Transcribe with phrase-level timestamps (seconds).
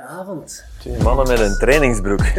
[0.00, 0.64] Avond.
[0.78, 2.20] Twee mannen met een trainingsbroek.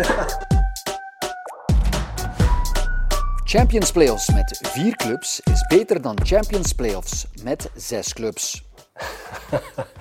[3.53, 8.63] Champions Playoffs met vier clubs is beter dan Champions Playoffs met zes clubs.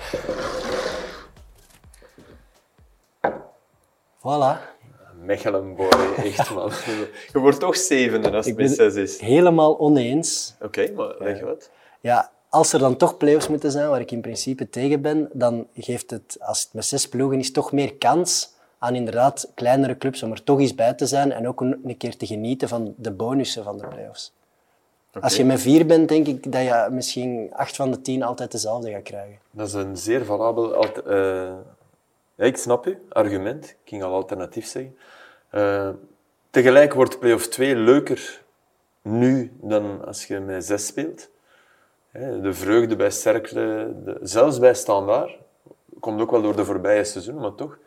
[4.19, 4.61] Voilà.
[5.25, 6.71] Mechelenboy, echt man.
[7.32, 9.21] Je wordt toch zevende als het met zes is.
[9.21, 10.55] Helemaal oneens.
[10.61, 11.71] Oké, maar leg wat?
[12.00, 15.66] Ja, als er dan toch play-offs moeten zijn, waar ik in principe tegen ben, dan
[15.75, 20.23] geeft het, als het met zes ploegen is, toch meer kans aan inderdaad kleinere clubs
[20.23, 23.10] om er toch eens bij te zijn en ook een, keer te genieten van de
[23.10, 24.33] bonussen van de play-offs.
[25.20, 28.52] Als je met vier bent, denk ik dat je misschien acht van de tien altijd
[28.52, 29.38] dezelfde gaat krijgen.
[29.51, 30.74] Dat is een zeer valabel...
[30.74, 31.52] alter- eh,
[32.34, 33.65] ja, ik snap u, argument.
[33.65, 34.96] Ik ging al alternatief zeggen.
[35.51, 35.88] Eh,
[36.51, 38.43] tegelijk wordt play-off 2 leuker
[39.02, 41.30] nu dan als je met zes speelt.
[42.12, 45.30] De vreugde bij Cercle, de- zelfs bij Standaard,
[46.01, 47.79] komt ook wel door de voorbije seizoenen, maar toch.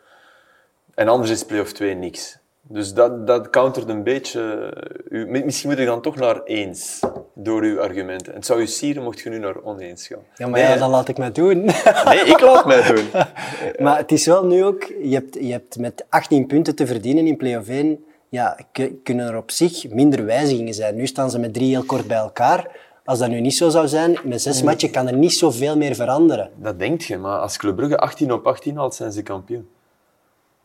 [0.94, 2.38] En anders is play-off 2 niks.
[2.68, 4.72] Dus dat, dat countert een beetje...
[5.08, 7.00] U, misschien moet ik dan toch naar eens,
[7.34, 8.28] door uw argumenten.
[8.32, 10.18] En het zou u sieren mocht je nu naar oneens gaan.
[10.34, 11.64] Ja, maar Nee, ja, dat laat ik mij doen.
[12.04, 13.04] Nee, ik laat mij doen.
[13.84, 17.26] maar het is wel nu ook, je hebt, je hebt met 18 punten te verdienen
[17.26, 18.58] in play-off 1, ja,
[19.02, 20.96] kunnen er op zich minder wijzigingen zijn.
[20.96, 22.76] Nu staan ze met drie heel kort bij elkaar.
[23.06, 25.94] Als dat nu niet zo zou zijn, met zes matchen kan er niet zoveel meer
[25.94, 26.50] veranderen.
[26.56, 29.68] Dat denk je, maar als Club Brugge 18 op 18 haalt, zijn ze kampioen.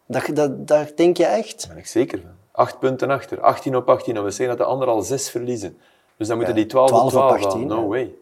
[0.06, 1.60] Dat, dat, dat denk je echt?
[1.60, 2.30] Daar ben ik zeker van.
[2.52, 4.16] Acht punten achter, 18 op 18.
[4.16, 5.78] En we zeggen dat de anderen al zes verliezen.
[6.18, 7.68] Dus dan moeten die 12, 12 op op 12 18, halen.
[7.68, 7.88] No ja.
[7.88, 8.14] way.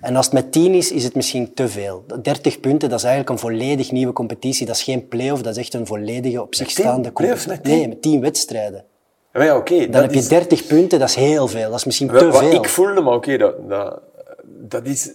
[0.00, 2.04] En als het met 10 is, is het misschien te veel.
[2.22, 4.66] 30 punten, dat is eigenlijk een volledig nieuwe competitie.
[4.66, 6.84] Dat is geen play-off, dat is echt een volledige op zich Met 10?
[6.84, 7.48] staande competitie.
[7.48, 7.76] met 10?
[7.76, 8.84] Nee, met 10 wedstrijden.
[9.32, 9.88] Maar ja, oké.
[9.88, 11.70] Dan heb je is- 30 punten, dat is heel veel.
[11.70, 12.52] Dat is misschien te Wat veel.
[12.52, 14.00] ik voelde, maar oké, dat, dat,
[14.44, 15.10] dat is...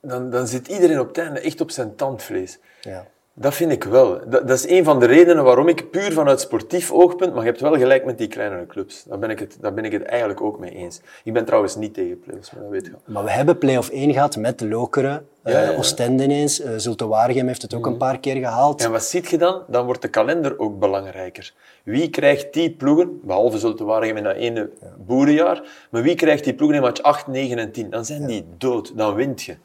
[0.00, 2.58] Dan, dan zit iedereen op het einde echt op zijn tandvlees.
[2.80, 3.06] Ja.
[3.38, 4.20] Dat vind ik wel.
[4.26, 7.48] Dat, dat is een van de redenen waarom ik puur vanuit sportief oogpunt, maar je
[7.48, 9.04] hebt wel gelijk met die kleinere clubs.
[9.04, 11.00] Daar ben ik het, daar ben ik het eigenlijk ook mee eens.
[11.24, 13.00] Ik ben trouwens niet tegen play-offs, maar dat weet je wel.
[13.04, 15.76] Maar we hebben play-off 1 gehad met Lokeren, Ja, ja, eh, ja.
[15.78, 16.60] Oostende ineens.
[16.60, 18.82] eh Zulte Waregem heeft het ook een paar keer gehaald.
[18.84, 19.62] En wat ziet je dan?
[19.68, 21.52] Dan wordt de kalender ook belangrijker.
[21.82, 26.54] Wie krijgt die ploegen, behalve Zulte Waregem in dat ene boerenjaar, maar wie krijgt die
[26.54, 27.90] ploegen in match 8, 9 en 10?
[27.90, 29.56] Dan zijn die dood, dan wint je.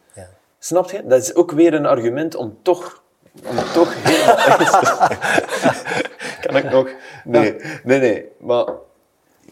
[0.63, 1.01] Snap je?
[1.05, 3.00] Dat is ook weer een argument om toch,
[3.73, 5.09] toch helemaal...
[6.41, 6.89] kan ik nog?
[7.23, 8.25] Nee, nee, nee.
[8.39, 8.65] Maar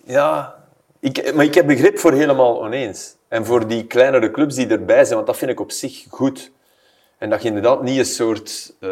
[0.04, 0.56] ja,
[1.00, 3.16] ik, maar ik heb begrip voor helemaal oneens.
[3.28, 6.52] En voor die kleinere clubs die erbij zijn, want dat vind ik op zich goed.
[7.18, 8.74] En dat je inderdaad niet een soort...
[8.80, 8.90] eh,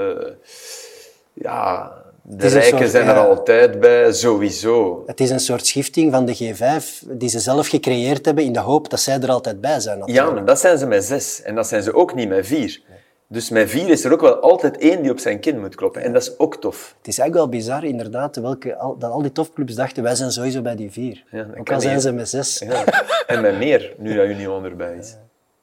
[1.33, 1.91] ja,
[2.29, 3.25] de rijken soort, zijn er ja.
[3.25, 5.03] altijd bij, sowieso.
[5.05, 8.59] Het is een soort schifting van de G5 die ze zelf gecreëerd hebben in de
[8.59, 9.97] hoop dat zij er altijd bij zijn.
[9.97, 10.35] Ja, natuurlijk.
[10.35, 11.41] maar dat zijn ze met zes.
[11.41, 12.81] En dat zijn ze ook niet met vier.
[13.29, 16.01] Dus met vier is er ook wel altijd één die op zijn kin moet kloppen.
[16.01, 16.95] En dat is ook tof.
[16.97, 20.31] Het is eigenlijk wel bizar, inderdaad, welke, al, dat al die topclubs dachten, wij zijn
[20.31, 21.23] sowieso bij die vier.
[21.31, 22.03] Ja, ook al zijn niet.
[22.03, 22.59] ze met zes.
[22.59, 22.85] Ja.
[23.27, 25.15] En met meer, nu dat Union erbij is.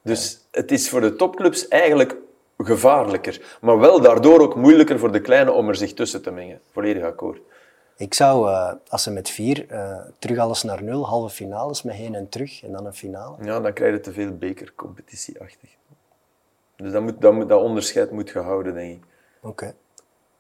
[0.03, 2.17] Dus het is voor de topclubs eigenlijk
[2.59, 3.41] gevaarlijker.
[3.61, 6.61] Maar wel daardoor ook moeilijker voor de kleine om er zich tussen te mengen.
[6.73, 7.41] Volledig akkoord.
[7.97, 11.95] Ik zou, eh, als ze met vier, eh, terug alles naar nul, halve finales met
[11.95, 13.37] heen en terug en dan een finale.
[13.43, 15.71] Ja, dan krijg je te veel bekercompetitieachtig.
[16.77, 19.05] Dus dat, moet, dat, moet, dat onderscheid moet gehouden, denk ik.
[19.43, 19.75] Oké.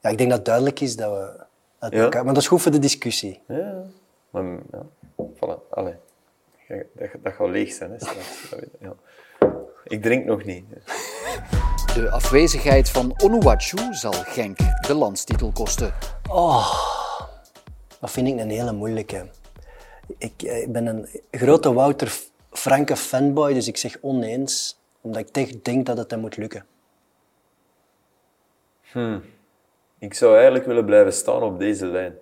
[0.00, 1.44] Ja, ik denk dat het duidelijk is dat we
[1.78, 2.02] uit Ja.
[2.02, 2.24] elkaar...
[2.24, 3.42] Maar dat is goed voor de discussie.
[3.48, 3.82] Ja,
[4.30, 4.82] maar ja,
[5.16, 5.94] voilà, allee.
[6.68, 8.54] Dat, dat gaat leeg zijn, hè, straks.
[8.80, 8.94] Ja.
[9.84, 10.64] Ik drink nog niet.
[11.94, 14.56] De afwezigheid van Onuachu zal Genk
[14.86, 15.94] de landstitel kosten.
[18.00, 19.26] Dat vind ik een hele moeilijke.
[20.18, 22.12] Ik, eh, ik ben een grote Wouter
[22.50, 26.66] Franke fanboy, dus ik zeg oneens, omdat ik echt denk dat het hem moet lukken.
[29.98, 32.14] Ik zou eigenlijk willen blijven staan op deze lijn.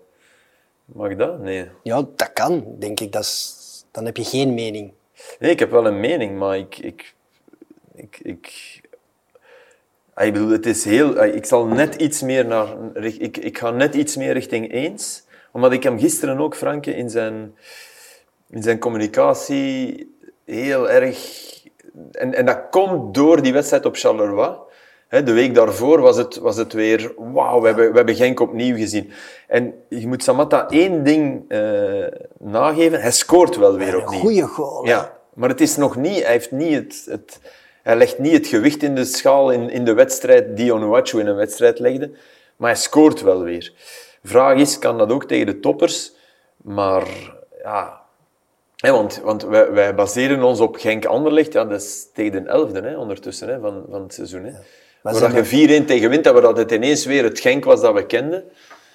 [0.84, 1.38] Mag dat?
[1.38, 1.68] Nee.
[1.82, 3.12] Ja, dat kan, denk ik.
[3.12, 4.92] Dat is, dan heb je geen mening.
[5.38, 6.78] Nee, ik heb wel een mening, maar ik...
[6.78, 7.14] ik,
[7.94, 8.80] ik, ik
[10.14, 11.18] Ah, ik bedoel, het is heel...
[11.18, 12.96] ah, Ik zal net iets meer naar...
[13.04, 15.24] Ik, ik ga net iets meer richting eens.
[15.52, 17.54] Omdat ik hem gisteren ook, Franke, in zijn,
[18.50, 20.14] in zijn communicatie
[20.44, 21.16] heel erg...
[22.12, 24.50] En, en dat komt door die wedstrijd op Charleroi.
[25.08, 27.12] De week daarvoor was het, was het weer...
[27.16, 29.12] Wauw, we hebben, we hebben Genk opnieuw gezien.
[29.48, 32.06] En je moet Samatta één ding eh,
[32.38, 33.00] nageven.
[33.00, 34.20] Hij scoort wel weer Een opnieuw.
[34.20, 34.84] goede goal.
[34.84, 34.90] hè.
[34.90, 37.40] Ja, maar het is nog niet, hij, heeft niet het, het,
[37.82, 41.26] hij legt niet het gewicht in de schaal in, in de wedstrijd die Onuachu in
[41.26, 42.10] een wedstrijd legde.
[42.56, 43.72] Maar hij scoort wel weer.
[44.24, 46.12] Vraag is, kan dat ook tegen de toppers?
[46.56, 47.06] Maar
[47.62, 48.01] ja,
[48.90, 51.52] want, want wij, wij baseren ons op Genk-Anderlecht.
[51.52, 54.44] Ja, dat is tegen de elfde hè, ondertussen hè, van, van het seizoen.
[54.44, 54.52] Hè.
[55.02, 57.94] waar ze dat je 4-1 tegen wint dat het ineens weer het Genk was dat
[57.94, 58.44] we kenden.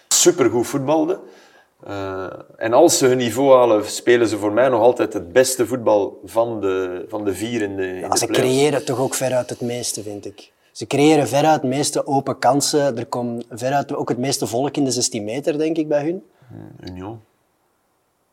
[0.07, 1.19] Supergoed voetbalde.
[1.83, 5.67] Eh, en als ze hun niveau halen, spelen ze voor mij nog altijd het beste
[5.67, 8.49] voetbal van de, van de vier in de, in Ja, de ze play-offs.
[8.49, 10.51] creëren toch ook veruit het meeste, vind ik.
[10.71, 12.97] Ze creëren veruit het meeste open kansen.
[12.97, 16.23] Er komt veruit ook het meeste volk in de 16 meter, denk ik, bij hun.
[16.89, 17.19] Union.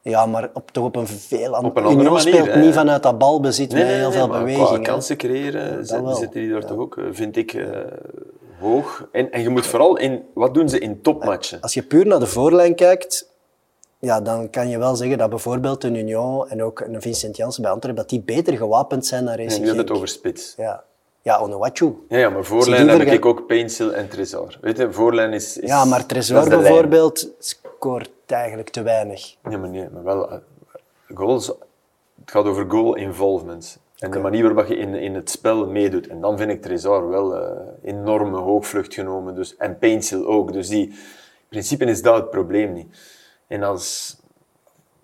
[0.04, 2.60] Ja, maar op, toch op een veel Op andere een andere Union manier, speelt hè.
[2.60, 4.68] niet vanuit dat balbezit met heel veel maar beweging.
[4.68, 6.14] Qua kansen creëren wel.
[6.14, 7.68] zitten die daar toch ook, eh, vind ik, eh,
[8.60, 9.08] hoog.
[9.12, 10.22] En, en je moet vooral in...
[10.34, 11.60] Wat doen ze in topmatchen?
[11.60, 13.28] Als je puur naar de voorlijn kijkt,
[13.98, 17.62] ja, dan kan je wel zeggen dat bijvoorbeeld een Union en ook een Vincent Janssen
[17.62, 20.54] bij Antwerpen, dat die beter gewapend zijn dan En Racing nu hebben het over spits.
[20.56, 20.84] Ja,
[21.24, 22.04] ja Onuachu.
[22.08, 24.58] Ja, ja, maar voorlijn heb ik ook Pencil en Tresor.
[24.60, 25.58] Weet je, voorlijn is...
[25.58, 26.48] is Ja, maar lijn.
[26.48, 29.36] bijvoorbeeld scoort eigenlijk te weinig.
[29.50, 30.30] Ja, maar nee, maar wel...
[30.30, 30.38] eh,
[31.14, 33.78] Goals, het gaat over goal involvement.
[33.98, 36.06] En de manier waarop je in, in het spel meedoet.
[36.06, 37.50] En dan vind ik Tresor wel eh,
[37.82, 39.34] enorme hoogvlucht genomen.
[39.34, 40.52] Dus, en Pencil ook.
[40.52, 40.96] Dus die, in
[41.48, 42.98] principe is dat het probleem niet.
[43.46, 44.16] En als,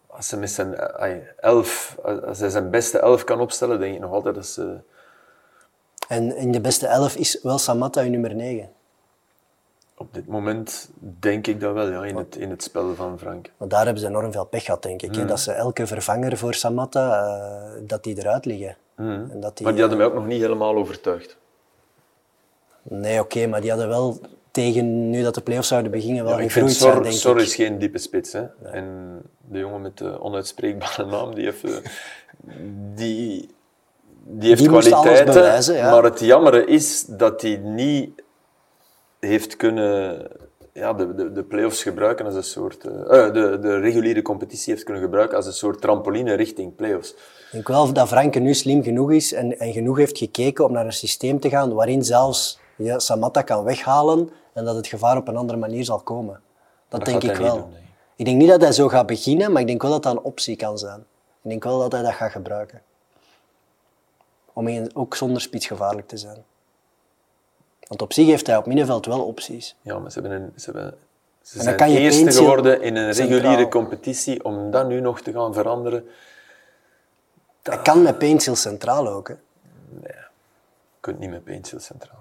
[0.07, 1.97] als ze met zijn eh, elf,
[2.27, 4.77] als hij zijn beste elf kan opstellen, denk ik nog altijd dat ze...
[6.11, 8.71] En in de beste elf is wel Samatta uw nummer 9.
[9.97, 13.51] Op dit moment denk ik dat wel, ja, in het, in het spel van Frank.
[13.57, 15.13] Want daar hebben ze enorm veel pech gehad, denk ik.
[15.13, 15.19] Mm.
[15.19, 15.25] hè.
[15.25, 18.77] Dat ze elke vervanger voor Samatta, eh, dat die eruit liggen.
[18.97, 19.65] En dat die.
[19.67, 21.37] Maar die hadden mij ook nog niet helemaal overtuigd.
[22.83, 24.21] Nee, oké, maar die hadden wel
[24.51, 27.15] tegen nu dat de play-offs zouden beginnen wel Ja, ik vind gegroeid zijn, Sor, denk
[27.15, 27.43] Sor ik.
[27.43, 28.33] is geen diepe spits.
[28.33, 28.47] Hè?
[28.63, 29.19] En
[29.49, 31.77] de jongen met de onuitspreekbare naam, die heeft, eh,
[32.95, 33.49] die,
[34.25, 35.35] die heeft Die kwaliteiten.
[35.35, 35.91] bewijzen, ja.
[35.91, 38.23] Maar het jammere is dat hij niet
[39.19, 40.29] heeft kunnen
[40.73, 42.85] ja, de, de, de play-offs gebruiken als een soort...
[42.85, 47.11] eh, eh, de, de reguliere competitie heeft kunnen gebruiken als een soort trampoline richting play-offs.
[47.11, 47.17] Ik
[47.53, 50.85] denk wel dat Franke nu slim genoeg is en, en genoeg heeft gekeken om naar
[50.85, 55.29] een systeem te gaan waarin zelfs je Samatta kan weghalen en dat het gevaar op
[55.29, 56.41] een andere manier zal komen.
[56.89, 57.57] Dat, dat denk ik wel.
[57.57, 57.83] doen, nee.
[58.17, 60.23] Ik denk niet dat hij zo gaat beginnen, maar ik denk wel dat dat een
[60.23, 61.05] optie kan zijn.
[61.43, 62.83] Ik denk wel dat hij dat gaat gebruiken.
[64.53, 66.45] Om ook zonder spits gevaarlijk te zijn.
[67.87, 69.77] Want op zich heeft hij op middenveld wel opties.
[69.83, 70.99] Ja, maar ze, hebben een, ze, hebben,
[71.43, 74.45] ze dan zijn kan je eerste geworden in een reguliere competitie.
[74.45, 76.09] Om dat nu nog te gaan veranderen...
[77.63, 79.29] Hij kan met Pencil centraal ook.
[79.29, 79.35] Hè.
[80.03, 80.15] Je
[81.01, 82.20] kunt niet met Pencil centraal.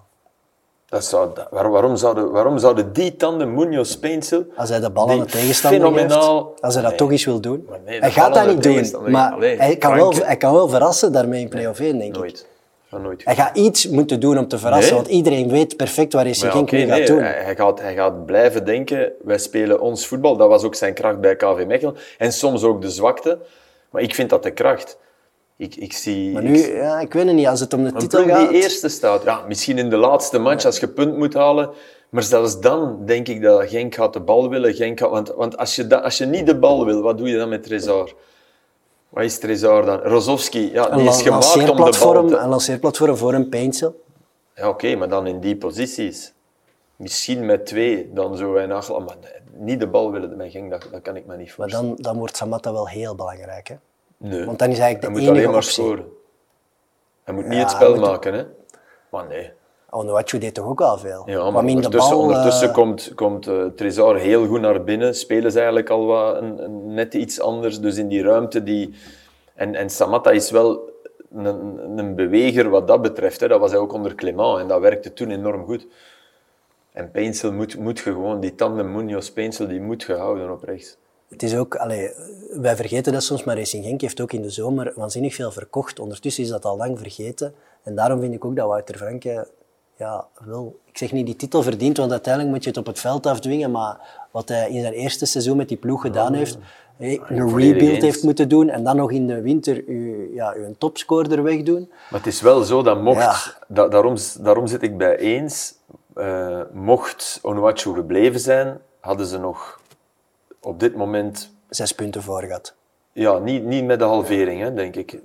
[0.90, 4.46] Dat zou, waar- waarom, zouden, waarom zouden die tanden, Munoz, Pencil...
[4.56, 6.54] Als hij de bal aan de tegenstander fenomenaal-.
[6.60, 7.00] Als hij dat Nee.
[7.00, 7.68] toch eens wil doen.
[7.86, 9.12] Nee, hij gaat dat niet doen.
[9.12, 12.20] Maar hij, kan wel, hij kan wel verrassen daarmee in play-off 1, denk ik.
[12.20, 12.48] Nooit.
[12.90, 13.22] Van nooit.
[13.26, 14.94] Hij gaat iets moeten doen om te verrassen.
[14.94, 15.02] Nee.
[15.02, 17.22] Want iedereen weet perfect waar Genk oké, nu gaat doen.
[17.22, 20.38] Hij, hij gaat, hij gaat blijven denken, wij spelen ons voetbal.
[20.38, 21.96] Dat was ook zijn kracht bij KV Mechelen.
[22.18, 23.38] En soms ook de zwakte.
[23.90, 24.98] Maar ik vind dat de kracht.
[25.60, 26.32] Ik, ik zie...
[26.32, 27.48] Maar ik nu, zie- ja, ik weet het niet.
[27.48, 28.50] Als het om de titel gaat...
[28.50, 29.24] die eerste staat.
[29.24, 31.70] Ja, misschien in de laatste match als je punt moet halen.
[32.10, 34.74] Maar zelfs dan denk ik dat Genk gaat de bal willen.
[34.74, 37.30] Genk gaat, want want als, je da- als je niet de bal wil, wat doe
[37.30, 38.14] je dan met Trezor?
[39.10, 40.00] Wat is Trezor dan?
[40.00, 42.38] Rozovski, ja, die is gemaakt om de bal te...
[42.38, 44.04] een lanceerplatform voor een Pencil.
[44.56, 46.34] Ja, oké, maar dan in die posities.
[46.96, 49.00] Misschien met twee, dan zo en Achel.
[49.00, 49.16] Maar
[49.58, 51.88] niet de bal willen met Genk, dat, dat kan ik me niet Maar voorstellen.
[51.88, 53.68] dan, dan wordt Samatta wel heel belangrijk.
[53.68, 53.76] Hè?
[54.20, 54.46] Nee.
[54.46, 55.84] want dan is eigenlijk Hij de moet enige alleen maar optie.
[55.84, 56.06] scoren.
[57.24, 58.44] Hij moet niet het spel hij moet- maken, hè.
[59.10, 59.52] Maar nee.
[59.92, 61.24] Onuachu deed toch ook al veel?
[61.26, 65.16] Ja, maar ondertussen, bal, ondertussen komt, komt eh, Trezor heel goed naar binnen.
[65.16, 67.80] Spelen ze eigenlijk al wat een, een, net iets anders.
[67.80, 68.94] Dus in die ruimte die...
[69.54, 70.90] En, en Samatta is wel
[71.36, 73.40] een, een beweger wat dat betreft.
[73.40, 73.48] Hè.
[73.48, 75.88] Dat was hij ook onder Clément en dat werkte toen enorm goed.
[76.92, 78.40] En Pencil moet, moet je gewoon...
[78.40, 80.98] Die tandem Munoz Pencil, die moet gehouden op rechts.
[81.30, 82.12] Het is ook, allee,
[82.54, 86.00] wij vergeten dat soms, maar Racing Genk heeft ook in de zomer waanzinnig veel verkocht.
[86.00, 87.54] Ondertussen is dat al lang vergeten.
[87.84, 89.48] En daarom vind ik ook dat Wouter Franke
[89.98, 93.00] ja, wel, ik zeg niet die titel verdient, want uiteindelijk moet je het op het
[93.00, 93.72] veld afdwingen.
[93.72, 93.98] Maar
[94.32, 96.58] wat hij in zijn eerste seizoen met die ploeg gedaan heeft,
[96.98, 100.54] hé, een volledig rebuild heeft moeten doen en dan nog in de winter uw, ja,
[100.58, 101.88] uw topscorer wegdoen.
[102.10, 103.20] Maar het is wel zo dat mocht...
[103.20, 103.36] Ja.
[103.68, 105.74] da- daarom, daarom zit ik bij eens.
[106.16, 109.80] eh, mocht Onuachu gebleven zijn, hadden ze nog
[110.70, 112.74] op dit moment Zes punten voor gehad.
[113.12, 115.14] Ja, niet, niet met de halvering, hè, denk ik.
[115.14, 115.20] Eh,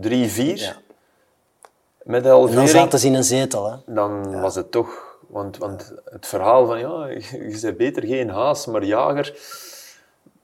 [0.00, 0.56] Drie, vier.
[0.56, 0.76] Ja.
[2.02, 3.70] Met de En dan halvering, zaten ze in een zetel.
[3.70, 3.76] Hè.
[3.86, 5.08] dan was het toch...
[5.26, 9.38] Want, want het verhaal van, ja, je bent beter geen haas, maar jager,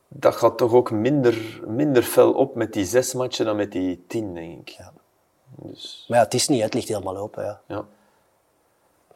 [0.08, 4.04] dat gaat toch ook minder, minder fel op met die zes matchen dan met die
[4.06, 4.68] tien, denk ik.
[4.68, 4.92] Ja.
[5.46, 7.44] Dus, Maar ja, het is niet, het ligt helemaal open.
[7.44, 7.60] Ja.
[7.66, 7.84] ja.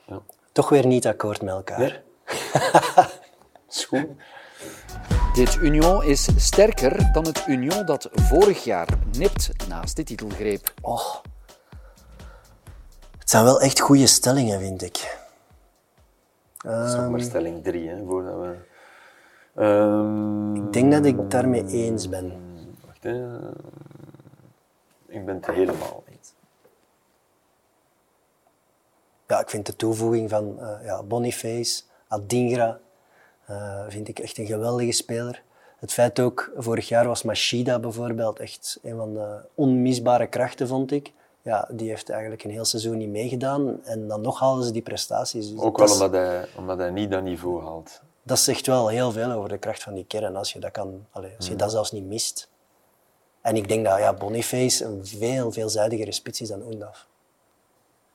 [0.07, 0.23] ja.
[0.53, 1.79] Toch weer niet akkoord met elkaar.
[1.79, 1.99] Nee?
[3.89, 4.07] Goed.
[5.35, 10.75] Dit Union is sterker dan het Union dat vorig jaar nipt naast de titelgreep.
[10.81, 11.15] Oh.
[13.19, 15.19] Het zijn wel echt goede stellingen, vind ik.
[16.57, 18.57] Dat is nog maar stelling drie, hè, voordat we...
[19.55, 22.33] Ehm, Ik denk dat ik daarmee eens ben.
[22.87, 23.39] Wacht, hè.
[25.07, 26.33] Ik ben het helemaal eens.
[29.27, 32.81] Ja, ik vind de toevoeging van eh, ja, Boniface, Adingra,
[33.51, 35.43] eh, vind ik echt een geweldige speler.
[35.79, 40.91] Het feit ook, vorig jaar was Machida bijvoorbeeld echt een van de onmisbare krachten, vond
[40.91, 41.13] ik.
[41.43, 44.83] Ja, die heeft eigenlijk een heel seizoen niet meegedaan en dan nog halen ze die
[44.83, 45.51] prestaties.
[45.51, 48.01] Dus Ook wel is- omdat hij, omdat hij niet dat niveau haalt.
[48.23, 51.07] Dat zegt wel heel veel over de kracht van die kern, als je dat, kan,
[51.11, 52.49] allee, als je dat zelfs niet mist.
[53.41, 57.07] En ik denk dat ja, Boniface een veel veelzijdigere spits is dan Undaf.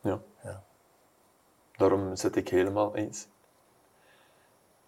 [0.02, 0.20] Ja.
[0.44, 0.64] Ja.
[1.78, 3.28] Daarom zit ik helemaal eens.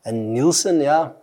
[0.01, 1.15] En Nielsen, ja,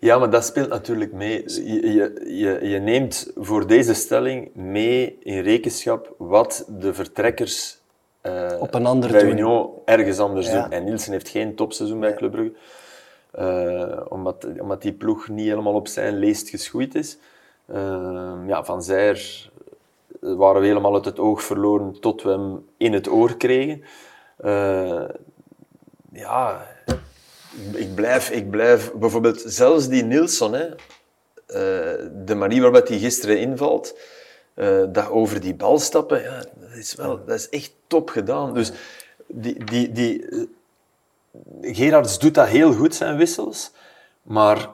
[0.00, 1.42] Ja, maar dat speelt natuurlijk mee.
[1.46, 7.78] Je, je, je, neemt voor deze stelling mee in rekenschap wat de vertrekkers
[8.20, 9.22] eh, Op een ander bij.
[9.24, 10.62] Union ergens anders Ja.
[10.62, 10.70] doen.
[10.72, 12.52] En Nielsen heeft geen topseizoen bij Club Brugge.
[13.30, 17.18] Eh, omdat, omdat die ploeg niet helemaal op zijn leest geschoeid is.
[17.66, 19.50] Eh, ja, Van Zijr
[20.20, 23.82] waren we helemaal uit het oog verloren tot we hem in het oor kregen.
[24.36, 25.04] Eh,
[26.12, 26.66] ja,
[27.72, 30.66] ik blijf, ik blijf bijvoorbeeld zelfs die Nilsson, hè,
[31.46, 33.98] eh, de manier waarop hij gisteren invalt,
[34.54, 38.54] eh, dat over die bal stappen, ja, dat, is wel, dat is echt top gedaan.
[38.54, 38.72] Dus
[39.26, 43.70] die, die, die, eh, Gerards doet dat heel goed, zijn wissels,
[44.22, 44.70] maar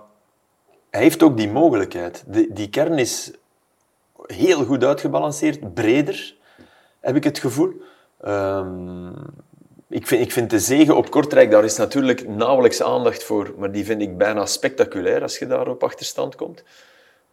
[0.90, 2.24] hij heeft ook die mogelijkheid.
[2.26, 3.30] Die, die kern is
[4.26, 6.34] heel goed uitgebalanceerd, breder,
[7.00, 7.72] heb ik het gevoel.
[8.20, 9.12] Ehm,
[9.94, 13.72] ik, vind, ik vind de zegen op Kortrijk, daar is natuurlijk nauwelijks aandacht voor, maar
[13.72, 16.62] die vind ik bijna spectaculair als je daar op achterstand komt.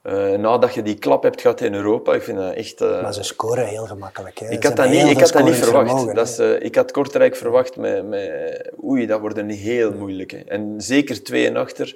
[0.01, 2.81] Eh, nadat je die klap hebt gehad in Europa, ik vind dat echt...
[2.81, 4.39] eh, maar ze scoren heel gemakkelijk.
[4.39, 4.49] Hè.
[4.49, 6.15] ik had dat niet, ik had dat niet verwacht.
[6.15, 8.71] Dat is, eh, ik had Kortrijk verwacht met, met...
[8.83, 10.43] Oei, dat wordt een heel moeilijke.
[10.47, 11.95] En zeker twee en achter.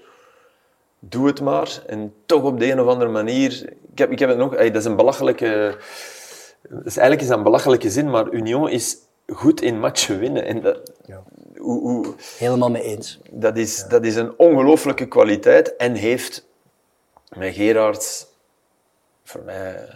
[0.99, 1.81] Doe het maar.
[1.87, 3.69] En toch op de een of andere manier...
[3.91, 4.55] Ik heb, ik heb het nog...
[4.55, 5.77] dat is een belachelijke...
[6.69, 8.97] Dat is eigenlijk is dat een belachelijke zin, maar Union is
[9.33, 10.45] goed in matchen winnen.
[10.45, 11.23] En dat, Ja.
[11.57, 12.05] hoe, hoe,
[12.37, 13.19] Helemaal mee eens.
[13.31, 16.47] dat, is, dat is een ongelooflijke kwaliteit en heeft
[17.37, 18.27] met Gerards
[19.23, 19.87] voor mij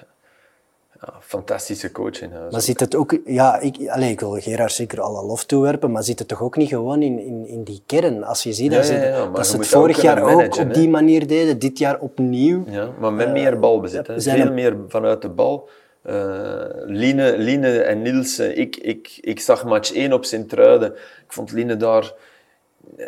[1.01, 2.51] ja, fantastische coach in huis.
[2.51, 3.17] Maar zit het ook...
[3.25, 6.55] Ja, ik, allez, ik wil Gerard zeker alle lof toewerpen, maar zit het toch ook
[6.55, 8.23] niet gewoon in, in, in die kern?
[8.23, 8.93] Als je ziet dat Ja,
[9.23, 12.63] ze, dat het vorig jaar ook op die manier deden, dit jaar opnieuw.
[12.67, 14.07] Ja, maar met meer balbezit.
[14.07, 14.21] hè.
[14.21, 15.69] Veel er- meer vanuit de bal.
[16.03, 20.91] Eh Line, Line en Nielsen, ik, ik, ik zag match 1 op Sint-Truiden.
[20.95, 22.13] Ik vond Line daar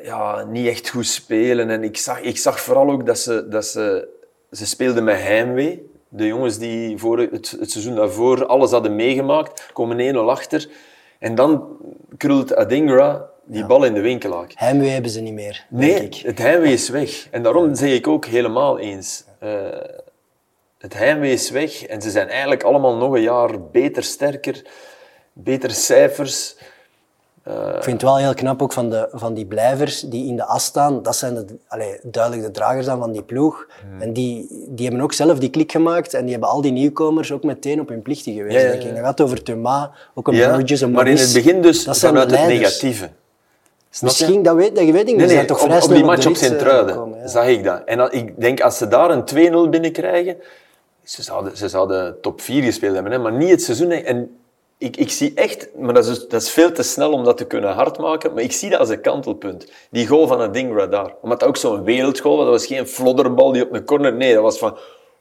[0.04, 1.70] ja, niet echt goed spelen.
[1.70, 4.08] En ik zag, ik zag vooral ook dat ze, dat ze,
[4.52, 5.90] ze speelden met heimwee.
[6.10, 10.68] De jongens die voor het, het seizoen daarvoor alles hadden meegemaakt, komen 1-0 achter.
[11.20, 11.78] En dan
[12.18, 14.52] krult Adingra die bal in de winkelaak.
[14.56, 16.22] Heimwee hebben ze niet meer, Nee, denk ik.
[16.26, 17.28] het heimwee is weg.
[17.32, 19.24] En daarom zeg ik ook helemaal eens.
[19.40, 19.68] eh,
[20.82, 24.62] het heimwee is weg en ze zijn eigenlijk allemaal nog een jaar beter, sterker,
[25.34, 26.56] betere cijfers.
[27.46, 30.46] Ik vind het wel heel knap ook van, de, van die blijvers die in de
[30.46, 31.04] as staan.
[31.04, 33.68] Dat zijn de, allee, duidelijk de dragers dan van die ploeg.
[33.82, 34.02] Hmm.
[34.02, 36.14] En die, die hebben ook zelf die klik gemaakt.
[36.14, 38.56] En die hebben al die nieuwkomers ook meteen op hun plichten geweest.
[38.56, 38.94] Ja, ja, ja.
[38.94, 41.98] Dat gaat over Thomas, ook een Ja, Bridges, een maar in het begin dus Dat
[41.98, 43.10] vanuit het negatieve.
[43.90, 44.24] Snap je?
[44.24, 45.28] Misschien, dat weet, dat weet ik niet.
[45.28, 47.82] Nee, toch op, vrij op die match op eh, Sint-Truiden zag ik dat.
[47.86, 50.38] En dat, ik denk, als ze daar een 2-0 binnenkrijgen,
[51.12, 53.92] ze zouden, ze zouden top 4 gespeeld hebben, hè, maar niet het seizoen.
[53.92, 54.38] En
[54.78, 57.38] ik, ik zie echt, maar dat is, dus- dat is veel te snel om dat
[57.38, 59.72] te kunnen hardmaken, maar ik zie dat als een kantelpunt.
[59.90, 61.16] Die goal van het daar.
[61.22, 64.34] Omdat dat ook zo'n wereldgoal was, dat was geen flodderbal die op een corner, nee,
[64.34, 64.78] dat was van,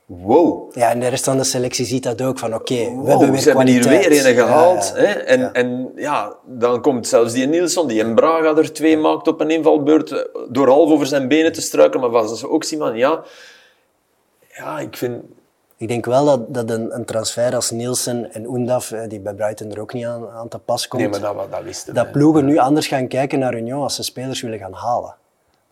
[0.07, 0.75] wow.
[0.75, 2.39] Ja, en de rest van de selectie ziet dat ook.
[2.39, 4.93] Van oké, we Wow, hebben weer ze hebben hier weer een gehaald.
[4.97, 5.09] Ja, ja.
[5.09, 5.13] Hè?
[5.13, 5.53] En, Ja.
[5.53, 9.51] en ja, dan komt zelfs die Nielsen, die een Braga er twee maakt op een
[9.51, 10.19] invalbeurt, eh,
[10.49, 12.01] door half over zijn benen te struikelen.
[12.11, 13.23] Maar was ook zien van, ja,
[14.57, 15.23] ja, ik vind...
[15.81, 19.35] Ik denk wel dat, dat een, een transfer als Nielsen en Undaf, eh, die bij
[19.35, 22.13] Brighton er ook niet aan, aan te pas komt, Nee, maar dat, dat wisten dat
[22.13, 25.15] ploegen nu anders gaan kijken naar Union als ze spelers willen gaan halen.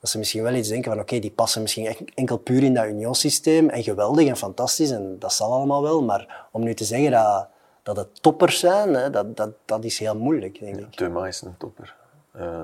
[0.00, 2.84] Dat ze misschien wel iets denken van oké, die passen misschien enkel puur in dat
[2.84, 7.10] Union-systeem en geweldig en fantastisch en dat zal allemaal wel, maar om nu te zeggen
[7.10, 7.46] dat,
[7.82, 10.94] dat het toppers zijn, hè, dat, dat, dat is heel moeilijk, denk ik.
[10.94, 11.94] Thuma is een topper.
[12.32, 12.60] Eh,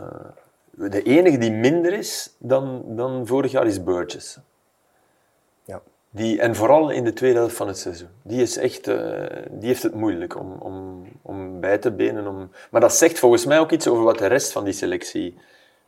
[0.70, 4.38] de enige die minder is dan, dan vorig jaar is Burgess.
[5.64, 5.80] Ja.
[6.14, 8.08] Die, en vooral in de tweede helft van het seizoen.
[8.22, 8.96] Die, is echt, eh,
[9.50, 12.26] die heeft het moeilijk om, om, om bij te benen.
[12.26, 12.50] Om...
[12.70, 15.38] Maar dat zegt volgens mij ook iets over wat de rest van die selectie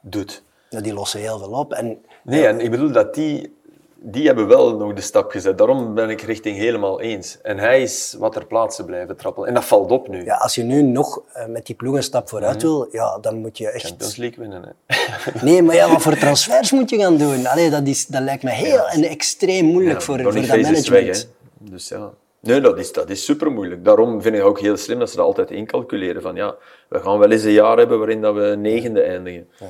[0.00, 0.42] doet.
[0.68, 1.72] Ja, die lossen heel veel op.
[1.72, 3.56] En Nee, en ik bedoel dat die...
[3.98, 5.58] die hebben wel nog de stap gezet.
[5.58, 7.38] Daarom ben ik richting helemaal eens.
[7.42, 9.48] En hij is wat ter plaatse blijven trappelen.
[9.48, 10.24] En dat valt op nu.
[10.24, 13.38] Ja, als je nu nog uh, met die ploeg een stap vooruit wil, ja, dan
[13.38, 13.86] moet je echt...
[13.86, 14.62] Champions League winnen.
[14.86, 15.00] Hè.
[15.46, 17.46] nee, maar ja, wat voor transfers moet je gaan doen?
[17.46, 20.88] Allee, dat, is, dat lijkt me heel en extreem moeilijk voor, voor dat management.
[20.88, 21.26] Weg,
[21.58, 22.10] dus ja...
[22.40, 23.84] Nee, dat is, dat is super moeilijk.
[23.84, 26.22] Daarom vind ik het ook heel slim dat ze dat altijd incalculeren.
[26.22, 26.54] Van ja,
[26.88, 29.48] we gaan wel eens een jaar hebben waarin dat we negende eindigen.
[29.58, 29.66] Ja.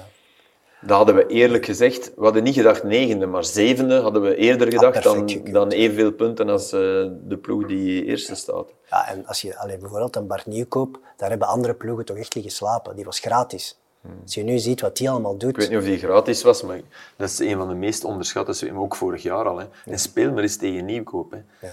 [0.80, 4.72] Dat hadden we eerlijk gezegd, we hadden niet gedacht negende, maar zevende hadden we eerder
[4.72, 6.80] gedacht dan, dan evenveel punten als uh,
[7.28, 8.68] de ploeg die eerste staat.
[8.90, 12.34] Ja, en als je alleen bijvoorbeeld een Bart Nieuwkoop, daar hebben andere ploegen toch echt
[12.34, 12.96] liggen slapen.
[12.96, 13.78] Die was gratis.
[14.00, 14.18] Hmm.
[14.22, 15.50] Als je nu ziet wat die allemaal doet...
[15.50, 16.80] Ik weet niet of die gratis was, maar
[17.16, 19.58] dat is een van de meest onderschatte, ook vorig jaar al.
[19.58, 19.66] Hè.
[19.84, 21.30] En speel maar eens tegen Nieuwkoop.
[21.30, 21.66] Hè.
[21.66, 21.72] Ja.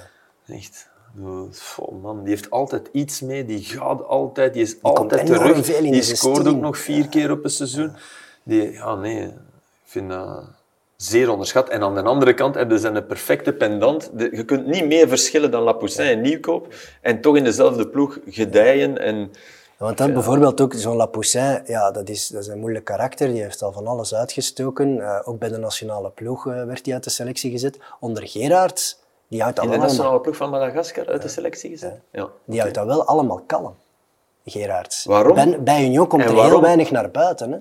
[0.55, 0.91] Echt...
[1.77, 5.65] Oh man, die heeft altijd iets mee, die gaat altijd, die is altijd terug.
[5.81, 7.95] Die scoort ook nog vier keer op een seizoen.
[8.43, 9.31] Die, ja, nee, ik
[9.83, 10.43] vind dat
[11.03, 11.69] zeer onderschat.
[11.69, 14.11] En aan de andere kant hebben ze een perfecte pendant.
[14.17, 18.97] je kunt niet meer verschillen dan Lapoussin en Nieuwkoop en toch in dezelfde ploeg gedijen
[18.97, 19.31] en...
[19.77, 23.27] Want dan bijvoorbeeld ook zo'n Lapoussin, ja, dat is, dat is een moeilijk karakter.
[23.27, 24.97] Die heeft al van alles uitgestoken.
[24.97, 27.77] Uh, ook bij de nationale ploeg uh, werd hij uit de selectie gezet.
[27.99, 31.99] Onder Gerards, die houdt In de nationale ploeg van Madagaskar uit de selectie gezet?
[32.11, 32.27] Ja.
[32.45, 33.75] Die houdt dat wel allemaal kalm,
[34.45, 35.05] Gerards.
[35.05, 35.35] Waarom?
[35.35, 37.51] Bij, bij Union komt er heel weinig naar buiten.
[37.51, 37.57] Hè?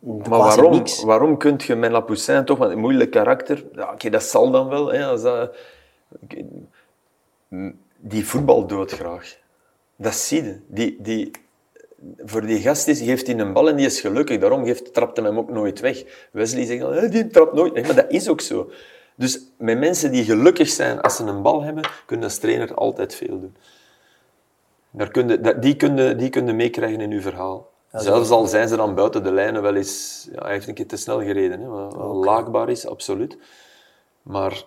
[0.00, 4.22] Maar waarom, waarom kun je met Lapoussin toch, met een moeilijk karakter, ja, oké, dat
[4.22, 5.56] zal dan wel, hè, als dat,
[7.96, 9.38] die voetbal doet graag.
[9.96, 10.58] Dat zie je.
[10.66, 11.30] Die, die,
[12.18, 14.38] voor die gast is, geeft hij een bal en die is gelukkig.
[14.38, 16.28] Daarom geeft, trapt hij hem ook nooit weg.
[16.32, 17.86] Wesley zegt, die trapt nooit weg.
[17.86, 18.70] Maar dat is ook zo.
[19.14, 23.14] Dus met mensen die gelukkig zijn als ze een bal hebben, kunnen als trainer altijd
[23.14, 23.56] veel doen.
[24.90, 27.69] Daar kun die kunnen die kun meekrijgen in uw verhaal.
[27.92, 30.28] Zelfs al zijn ze dan buiten de lijnen wel eens...
[30.32, 33.36] Ja, hij heeft een keer te snel gereden, hè, wat laakbaar is, absoluut.
[34.22, 34.64] Maar...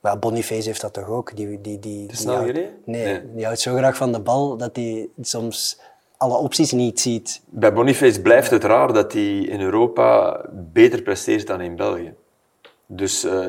[0.00, 1.36] Maar Boniface heeft dat toch ook?
[1.36, 2.74] Die, die, die, te snel gereden?
[2.84, 5.78] Nee, die houdt zo graag van de bal dat hij soms
[6.16, 7.42] alle opties niet ziet.
[7.46, 12.14] Bij Boniface blijft het raar dat hij in Europa beter presteert dan in België.
[12.86, 13.46] Dus uh,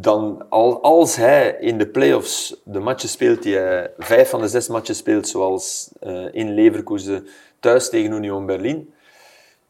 [0.00, 0.48] dan,
[0.80, 4.94] als hij in de play-offs de matchen speelt die hij vijf van de zes matchen
[4.94, 7.26] speelt, zoals uh, in Leverkusen
[7.60, 8.94] thuis tegen Union Berlin,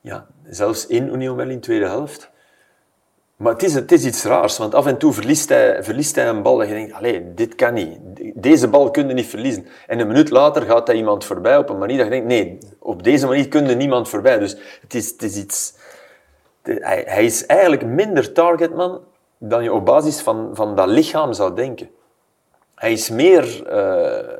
[0.00, 2.30] ja, zelfs in Union Berlin tweede helft.
[3.36, 6.28] Maar het is, het is iets raars, want af en toe verliest hij, verliest hij
[6.28, 7.98] een bal en je denkt, allee, dit kan niet.
[8.34, 9.66] Deze bal kun je niet verliezen.
[9.86, 12.58] En een minuut later gaat hij iemand voorbij op een manier dat je denkt, nee,
[12.78, 14.38] op deze manier kun je niemand voorbij.
[14.38, 15.74] Dus het is, het is iets...
[16.62, 19.00] Hij, hij is eigenlijk minder targetman
[19.38, 21.90] dan je op basis van, van dat lichaam zou denken.
[22.74, 24.32] Hij is meer uh,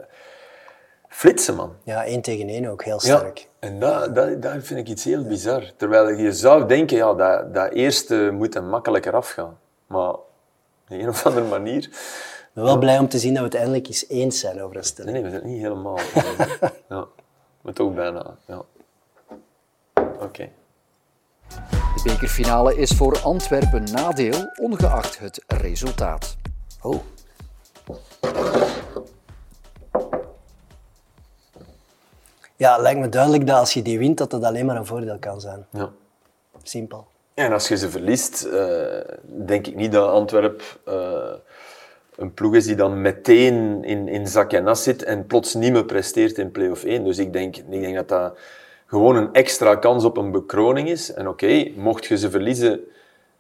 [1.08, 1.76] flitsen, man.
[1.84, 3.38] Ja, één tegen één ook, heel sterk.
[3.38, 5.72] Ja, en dat, dat, dat vind ik iets heel bizar.
[5.76, 9.58] Terwijl je zou denken, ja, dat, dat eerste moet hem makkelijker afgaan.
[9.86, 10.26] Maar op
[10.88, 11.82] een of andere manier...
[12.48, 14.76] Ik ben wel blij om te zien dat we het eindelijk eens eens zijn over
[14.76, 15.12] een stelling.
[15.12, 15.98] Nee, nee, we zijn het niet helemaal.
[16.98, 17.06] ja,
[17.60, 18.36] maar toch bijna.
[18.46, 18.62] Ja.
[20.20, 20.48] Oké.
[21.48, 26.36] De bekerfinale is voor Antwerpen nadeel, ongeacht het resultaat.
[26.82, 27.00] Oh.
[32.58, 35.18] Ja, lijkt me duidelijk dat als je die wint, dat het alleen maar een voordeel
[35.18, 35.66] kan zijn.
[35.70, 35.90] Ja.
[36.62, 37.06] Simpel.
[37.34, 40.94] En als je ze verliest, uh, denk ik niet dat Antwerp uh,
[42.16, 45.72] een ploeg is die dan meteen in, in zak en as zit en plots niet
[45.72, 47.04] meer presteert in play-off 1.
[47.04, 48.38] Dus ik denk, ik denk dat dat
[48.86, 51.12] gewoon een extra kans op een bekroning is.
[51.12, 52.80] En oké, mocht je ze verliezen...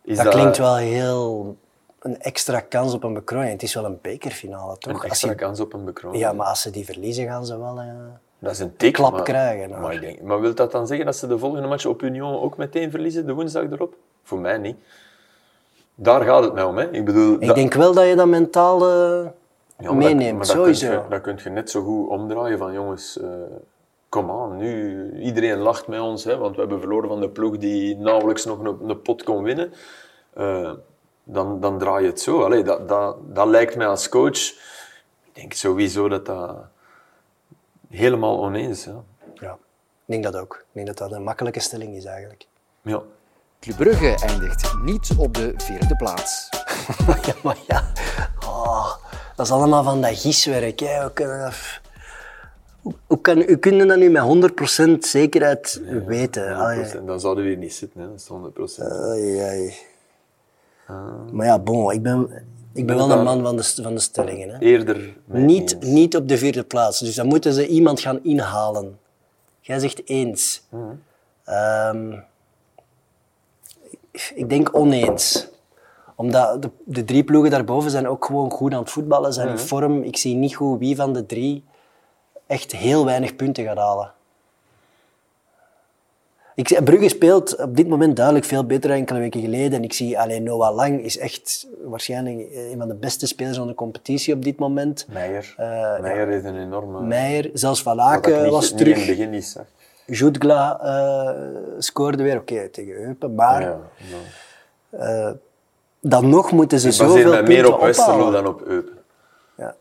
[0.02, 1.56] Is dat, dat klinkt wel heel...
[1.98, 3.52] Een extra kans op een bekroning.
[3.52, 5.02] Het is wel een bekerfinale, toch?
[5.02, 6.22] Een extra kans op een bekroning.
[6.22, 7.78] Ja, maar als ze die verliezen, gaan ze wel...
[7.78, 7.92] Uh...
[8.38, 9.80] Dat is een tik, klap maar, krijgen.
[9.80, 12.40] Maar, ik denk, maar wil dat dan zeggen dat ze de volgende match op Union
[12.40, 13.94] ook meteen verliezen, de woensdag erop?
[14.22, 14.76] Voor mij niet.
[15.94, 16.78] Daar gaat het mij om.
[16.78, 16.90] Hè.
[16.90, 19.26] Ik, bedoel, ik denk wel dat je dat mentaal uh,
[19.78, 20.88] ja, meeneemt, dat, sowieso.
[20.88, 23.28] Kun je, dat kun je net zo goed omdraaien van jongens, uh,
[24.08, 27.58] kom aan, nu, iedereen lacht met ons, hè, want we hebben verloren van de ploeg
[27.58, 29.72] die nauwelijks nog een, een pot kon winnen.
[30.38, 30.72] Uh,
[31.24, 32.42] dan, dan draai je het zo.
[32.42, 34.38] Allee, dat, dat, dat lijkt mij als coach,
[35.24, 36.56] ik denk sowieso dat dat
[37.88, 38.84] helemaal oneens.
[38.84, 39.04] Ja.
[39.34, 39.58] ja, ik
[40.06, 40.54] denk dat ook.
[40.54, 42.46] Ik denk dat dat een makkelijke stelling is eigenlijk.
[42.82, 43.02] Ja.
[43.60, 46.48] Club Brugge eindigt niet op de vierde plaats.
[47.26, 47.92] ja, maar ja.
[48.40, 48.94] Oh,
[49.36, 50.78] dat is allemaal van dat giswerk.
[50.80, 51.04] Hè.
[51.04, 51.52] We kunnen
[53.06, 54.52] hoe kan, u kunnen dat nu met
[54.94, 56.96] 100% zekerheid weten?
[57.00, 58.08] 100%, dan zouden we hier niet zitten, hè.
[58.08, 58.84] dat is 100%.
[58.84, 59.74] Ai, ai.
[60.86, 61.30] Ah.
[61.32, 62.46] Maar ja, bon, ik ben,
[62.78, 64.48] ik ben wel een man van de, van de stellingen.
[64.48, 64.58] Hè.
[64.58, 66.98] Eerder niet, niet op de vierde plaats.
[66.98, 68.98] Dus dan moeten ze iemand gaan inhalen.
[69.60, 70.62] Jij zegt eens.
[71.46, 72.24] Um,
[74.34, 75.48] ik denk oneens.
[76.16, 79.56] Omdat de, de drie ploegen daarboven zijn ook gewoon goed aan het voetballen, zijn Mhm.
[79.58, 80.02] in vorm.
[80.02, 81.64] Ik zie niet goed wie van de drie
[82.46, 84.12] echt heel weinig punten gaat halen.
[86.58, 89.72] Ik, Brugge speelt op dit moment duidelijk veel beter dan enkele weken geleden.
[89.78, 93.66] En ik zie alleen Noah Lang is echt waarschijnlijk een van de beste spelers van
[93.66, 95.06] de competitie op dit moment.
[95.12, 95.54] Meijer.
[95.56, 97.00] Eh, Meijer is een enorme...
[97.02, 99.08] Meijer, zelfs Van Wat ik Aken niet- was niet in het terug.
[99.08, 99.64] begin niet zag.
[100.06, 101.42] Jutgla eh,
[101.78, 103.34] scoorde weer, oké, tegen Eupen.
[103.34, 103.78] Maar Ja,
[104.90, 105.36] ja.
[106.00, 108.32] dan nog moeten ze zoveel punten meer op Westerlo ophalen.
[108.32, 108.92] dan op Eupen.
[109.56, 109.74] Ja.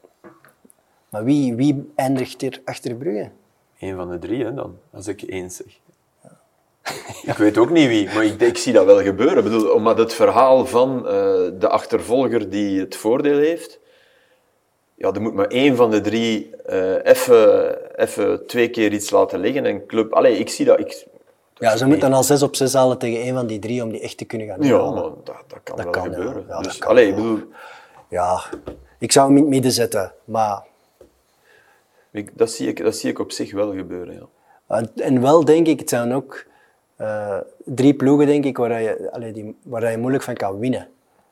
[1.10, 3.30] Maar wie, wie eindigt er achter Brugge?
[3.80, 5.80] Eén van de drie, hè, dan, als ik één zeg.
[7.32, 9.38] Ik weet ook niet wie, maar ik, ik zie dat wel gebeuren.
[9.38, 11.12] Ik bedoel, omdat het verhaal van eh,
[11.60, 13.80] de achtervolger die het voordeel heeft,
[14.96, 19.40] ja, er moet maar één van de drie eh, even, even twee keer iets laten
[19.40, 19.66] liggen.
[19.66, 20.80] En club, allee, ik zie dat.
[20.80, 21.06] Ik,
[21.56, 23.92] Ja, ze moeten dan al 6 op 6 halen tegen een van die drie om
[23.92, 24.94] die echt te kunnen gaan ja, halen.
[24.94, 26.16] maar dat, dat kan Dat wel kan, ja.
[26.16, 26.46] gebeuren.
[26.48, 27.22] Ja, dus, kan, allee, ik ja.
[27.22, 27.40] bedoel,
[28.10, 28.42] Ja,
[29.00, 30.14] ik zou hem in het midden zetten.
[30.26, 30.64] Maar,
[32.12, 34.14] ik, dat, zie ik, dat zie ik op zich wel gebeuren.
[34.70, 34.76] Ja.
[34.78, 36.46] en- en wel denk ik, het zijn ook
[36.98, 40.88] eh, drie ploegen denk ik, waar, je, allee, die, waar je moeilijk van kan winnen.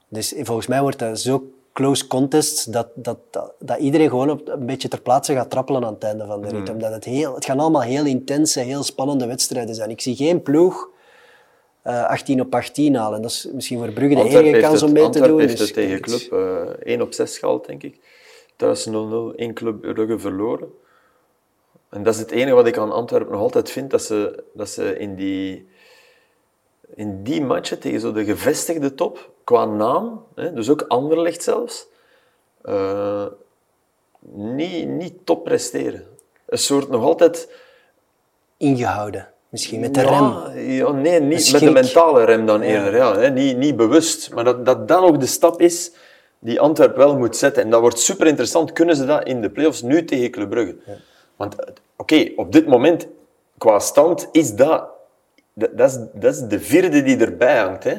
[0.07, 4.47] Dus volgens mij wordt dat zo close contest dat, dat, dat, dat iedereen gewoon op,
[4.47, 6.69] een beetje ter plaatse gaat trappelen aan het einde van de rit.
[6.69, 9.89] Omdat het, heel, het gaan allemaal heel intense, heel spannende wedstrijden zijn.
[9.89, 10.89] Ik zie geen ploeg
[11.81, 13.21] eh 18 op 18 halen.
[13.21, 15.39] Dat is misschien voor Brugge de Antwerp enige kans om mee te doen.
[15.39, 17.99] heeft dus het tegen club eh 1 op 6 gehaald, denk ik.
[18.55, 18.91] Thuis 0-0,
[19.35, 20.67] één club Brugge verloren.
[21.95, 24.69] En dat is het enige wat ik aan Antwerpen nog altijd vind, dat ze, dat
[24.69, 25.67] ze in, die,
[26.95, 31.87] in die matchen tegen zo de gevestigde top, qua naam, hè, dus ook Anderlecht zelfs,
[32.61, 33.25] eh,
[34.31, 36.07] niet, niet top presteren.
[36.45, 37.49] Een soort nog altijd...
[38.57, 39.27] ingehouden.
[39.49, 40.59] Misschien met de ja, rem.
[40.59, 42.95] Ja, nee, niet met de mentale rem dan eerder.
[42.95, 43.17] Ja.
[43.17, 44.33] hè, niet, niet bewust.
[44.33, 45.91] Maar dat, dat dat ook de stap is
[46.39, 47.63] die Antwerp wel moet zetten.
[47.63, 48.73] En dat wordt super interessant.
[48.73, 50.75] Kunnen ze dat in de play-offs nu tegen Club Brugge?
[51.35, 51.55] Want
[51.97, 53.07] oké, op dit moment,
[53.57, 54.87] qua stand, is dat,
[55.53, 57.83] dat, dat, is, dat is de vierde die erbij hangt.
[57.83, 57.93] Hè.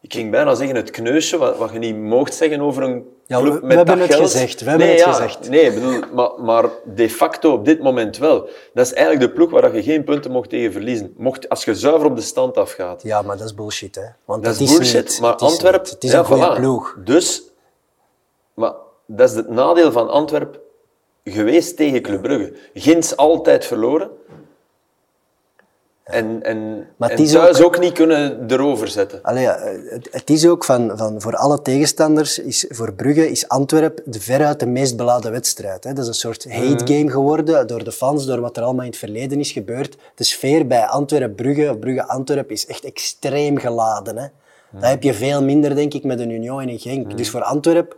[0.00, 3.42] Ik ging bijna zeggen het kneusje, wat, wat je niet mocht zeggen over een Ja,
[3.42, 4.22] we- we hebben het geld.
[4.22, 5.48] gezegd, we hebben nee, het ja, gezegd.
[5.48, 8.48] Nee, bedoel, maar, maar de facto op dit moment wel.
[8.74, 11.14] Dat is eigenlijk de ploeg waar je geen punten mocht tegen verliezen.
[11.16, 13.02] Mocht, als je zuiver op de stand afgaat.
[13.02, 13.94] Ja, maar dat is bullshit.
[13.94, 14.02] Hè?
[14.24, 15.82] Want Dat is bullshit, niet- maar het is Antwerp...
[15.82, 15.90] niet.
[15.90, 16.56] Het is ja, een goede voilà.
[16.60, 16.96] ploeg.
[17.04, 17.42] Dus,
[18.54, 18.72] maar
[19.06, 20.60] dat is het nadeel van Antwerp
[21.24, 22.52] geweest tegen Club Brugge.
[22.74, 24.10] Gins altijd verloren.
[26.04, 27.78] En, en, Maar het en is thuis ook- ook...
[27.80, 29.22] niet kunnen erover zetten.
[29.22, 34.00] Allee, het, het is ook van, van voor alle tegenstanders, is, voor Brugge is Antwerp
[34.04, 35.84] de veruit de meest beladen wedstrijd.
[35.84, 35.92] Hè.
[35.92, 36.56] Dat is een soort Mhm.
[36.68, 39.96] hate game geworden door de fans, door wat er allemaal in het verleden is gebeurd.
[40.14, 44.16] De sfeer bij Antwerp-Brugge of Brugge-Antwerp is echt extreem geladen.
[44.16, 44.26] Hè.
[44.70, 44.80] Mhm.
[44.80, 47.16] Dat heb je veel minder, denk ik, met een Union en een Genk.
[47.16, 47.96] Dus voor Antwerp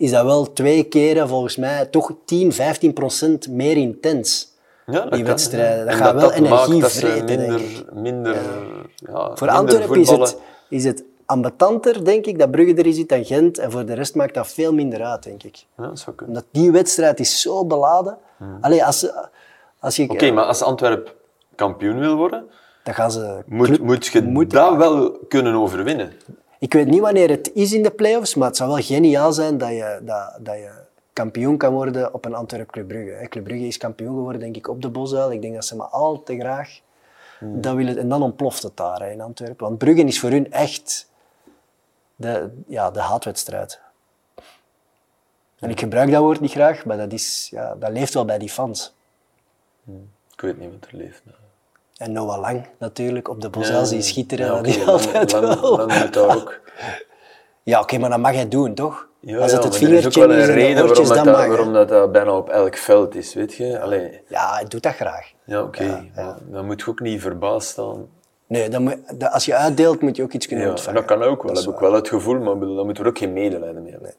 [0.00, 4.48] is dat wel twee keren, volgens mij, toch 10, 15 procent meer intens.
[4.86, 5.84] Ja, die wedstrijden.
[5.84, 8.36] Dat En gaat wel energie maakt dat vreten, denk minder, minder,
[8.96, 9.30] ja.
[9.36, 10.36] Voor Antwerpen is het,
[10.68, 13.58] is het ambetanter, denk ik, dat Brugge er zit dan Gent.
[13.58, 15.64] En voor de rest maakt dat veel minder uit, denk ik.
[15.76, 16.36] Ja, dat zou kunnen.
[16.36, 18.18] Omdat die wedstrijd is zo beladen.
[18.60, 19.10] Allee, als,
[19.78, 20.02] als je...
[20.02, 20.12] Hmm.
[20.12, 21.14] Oké, maar als Antwerp
[21.54, 22.44] kampioen wil worden,
[22.82, 23.42] Dan gaan ze...
[23.46, 26.12] moet, moet je moet- dat wel kunnen overwinnen.
[26.60, 29.58] Ik weet niet wanneer het is in de play-offs, maar het zou wel geniaal zijn
[29.58, 30.70] dat je, dat, dat je
[31.12, 33.28] kampioen kan worden op een Antwerp Club Brugge.
[33.28, 35.32] Club Brugge is kampioen geworden, denk ik, op de Bosuil.
[35.32, 36.80] Ik denk dat ze maar al te graag
[37.40, 37.60] Hmm.
[37.60, 37.98] dat willen.
[37.98, 39.66] En dan ontploft het daar hè, in Antwerpen.
[39.66, 41.10] Want Brugge is voor hun echt
[42.16, 43.80] de, ja, de haatwedstrijd.
[45.58, 48.38] En ik gebruik dat woord niet graag, maar dat, is, ja, dat leeft wel bij
[48.38, 48.94] die fans.
[50.32, 51.22] Ik weet niet wat er leeft.
[52.00, 54.46] En Noah Lang natuurlijk, op de Bosuil zien schitteren.
[54.46, 55.76] Ja, dat oké, altijd lang, wel...
[55.76, 56.60] lang moet daar ook.
[57.62, 59.08] Ja, oké, maar dat mag hij doen, toch?
[59.20, 61.04] Ja, Als het ja, het er is ook vingertje wel een en de reden waarom,
[61.06, 63.80] dat, dan dat, waarom dat, dat bijna op elk veld is, weet je?
[63.80, 65.32] Allee, Ja, hij doet dat graag.
[65.44, 66.10] ja, oké.
[66.14, 68.06] maar Dan moet je ook niet verbaasd staan.
[68.46, 70.94] Nee, dan moet, dat- als je uitdeelt, moet je ook iets kunnen Ja, ontvangen.
[71.00, 71.54] dat kan ook wel.
[71.54, 73.82] Dat Dat heb ik wel het gevoel, maar bedoel, daar moeten we ook geen medelijden
[73.82, 74.14] mee hebben.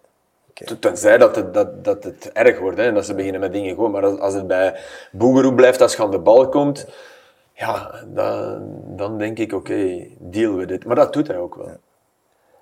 [0.50, 0.76] Oké.
[0.76, 3.74] Tenzij dat het, dat, dat het erg wordt hè, en dat ze beginnen met dingen
[3.76, 3.92] gewoon.
[3.92, 4.76] Maar als, als het bij
[5.12, 6.88] Boegeroe blijft, als je aan de bal komt,
[7.62, 10.86] ja, dan, dan denk ik, oké, deal with it.
[10.86, 11.78] Maar dat doet hij ook wel.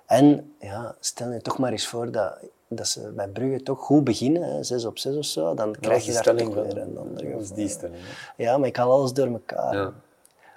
[0.06, 4.04] En ja, stel je toch maar eens voor dat, dat ze bij Brugge toch goed
[4.04, 6.78] beginnen, hè, 6 op 6 of zo, dan Dat krijg je daar stelling toch weer
[6.78, 7.30] een andere.
[7.32, 7.98] dat is die stelling.
[8.00, 8.42] hè.
[8.42, 9.74] Ja, maar ik haal alles door elkaar.
[9.74, 9.92] Ja.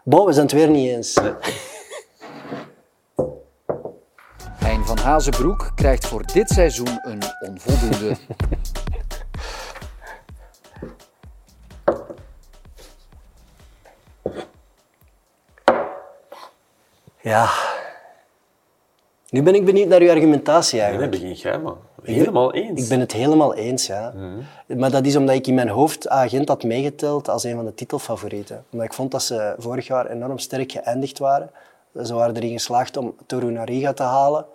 [0.03, 1.17] Bon, we zijn het weer niet eens.
[4.58, 8.15] Hein van Hazenbroek krijgt voor dit seizoen een onvoldoende.
[17.23, 17.49] Ja.
[19.29, 21.12] Nu ben ik benieuwd naar uw argumentatie Nee, eigenlijk.
[21.12, 21.73] begin jij maar.
[22.03, 22.81] Helemaal eens.
[22.81, 24.13] Ik ben het helemaal eens, ja.
[24.67, 27.73] Maar dat is omdat ik in mijn hoofd agent had meegeteld als een van de
[27.73, 28.65] titelfavorieten.
[28.71, 31.51] Omdat ik vond dat ze vorig jaar enorm sterk geëindigd waren.
[32.03, 34.45] Ze waren erin geslaagd om Torunariga te halen.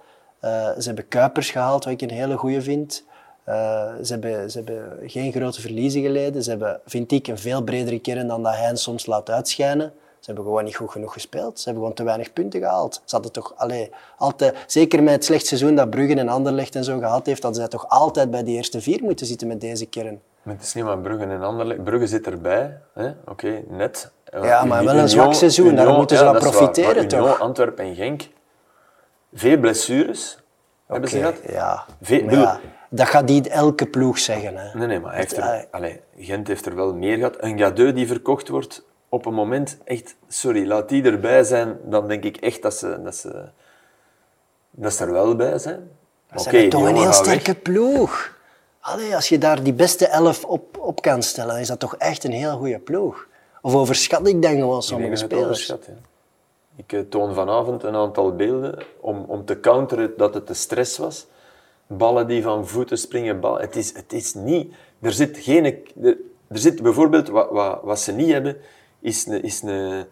[0.40, 3.04] Eh, ze hebben Kuipers gehaald, wat ik een hele goede vind.
[3.44, 3.54] Eh,
[4.02, 6.42] ze, hebben, ze hebben geen grote verliezen geleden.
[6.42, 9.92] Ze hebben, vind ik, een veel bredere kern dan dat hij soms laat uitschijnen.
[10.20, 11.58] Ze hebben gewoon niet goed genoeg gespeeld.
[11.58, 12.94] Ze hebben gewoon te weinig punten gehaald.
[13.04, 16.84] Ze hadden toch allee, altijd, zeker met het slecht seizoen dat Brugge en Anderlecht en
[16.84, 19.86] zo gehad heeft, hadden zij toch altijd bij die eerste vier moeten zitten met deze
[19.86, 20.20] kern.
[20.42, 21.84] Maar het is niet maar Brugge en Anderlecht.
[21.84, 22.80] Brugge zit erbij.
[23.26, 24.10] Oké, net.
[24.42, 26.40] Ja, maar wel een zwak seizoen, daar moeten ze ja, waar.
[26.40, 27.40] profiteren, Union, toch?
[27.40, 28.28] Antwerpen en Genk.
[29.34, 30.38] Veel blessures
[30.86, 31.34] hebben ze gehad.
[31.48, 31.84] Ja.
[32.02, 34.56] Ve- Maar ja, dat gaat niet elke ploeg zeggen.
[34.56, 34.78] Hè.
[34.78, 37.36] Nee, nee, maar hij heeft er, allee, Gent heeft er wel meer gehad.
[37.38, 42.08] Een Gadeu die verkocht wordt op een moment, echt, sorry, laat die erbij zijn, dan
[42.08, 43.44] denk ik echt dat ze, dat ze,
[44.70, 45.90] dat ze er wel bij zijn.
[46.30, 47.14] Dat is toch een heel weg.
[47.14, 48.36] sterke ploeg.
[48.80, 52.24] Allee, als je daar die beste elf op, op kan stellen, is dat toch echt
[52.24, 53.26] een heel goede ploeg.
[53.62, 55.66] Of overschat ik dan gewoon Ik sommige spelers?
[55.66, 55.76] ja.
[56.76, 60.98] Ik eh, toon vanavond een aantal beelden om, om te counteren dat het de stress
[60.98, 61.26] was.
[61.86, 63.40] Ballen die van voeten springen.
[63.40, 63.58] Bal.
[63.58, 64.74] Het, is, het is niet...
[65.00, 65.64] Er zit geen...
[65.64, 66.16] Er,
[66.48, 67.28] er zit bijvoorbeeld...
[67.28, 68.56] Wat, wat, wat ze niet hebben,
[69.00, 70.04] is, een, is een,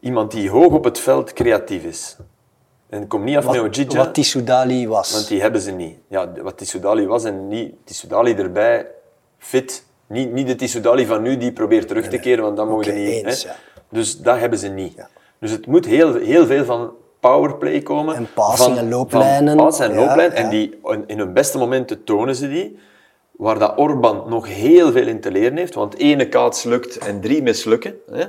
[0.00, 2.16] iemand die hoog op het veld creatief is.
[2.88, 5.12] En ik kom niet af met Wat, Ojija, wat die Soudali was.
[5.12, 5.96] want die hebben ze niet.
[6.08, 8.86] Ja, wat Tissoudali was en niet Tissoudali erbij,
[9.38, 9.84] fit.
[10.06, 12.92] Niet, niet de Tissoudali van nu die probeert terug te keren, want dat mogen Oké,
[12.92, 13.24] niet.
[13.24, 13.56] eens, ja.
[13.88, 14.94] Dus dat hebben ze niet.
[14.96, 15.08] Ja.
[15.38, 18.14] Dus het moet heel, heel veel van powerplay komen.
[18.14, 19.56] En passing van, en looplijnen.
[19.56, 20.30] Van passen en ja.
[20.30, 22.78] En die, in hun beste momenten tonen ze die.
[23.36, 25.74] Waar dat Orban nog heel veel in te leren heeft.
[25.74, 27.94] Want ene kaats lukt en drie mislukken.
[28.10, 28.24] Hè.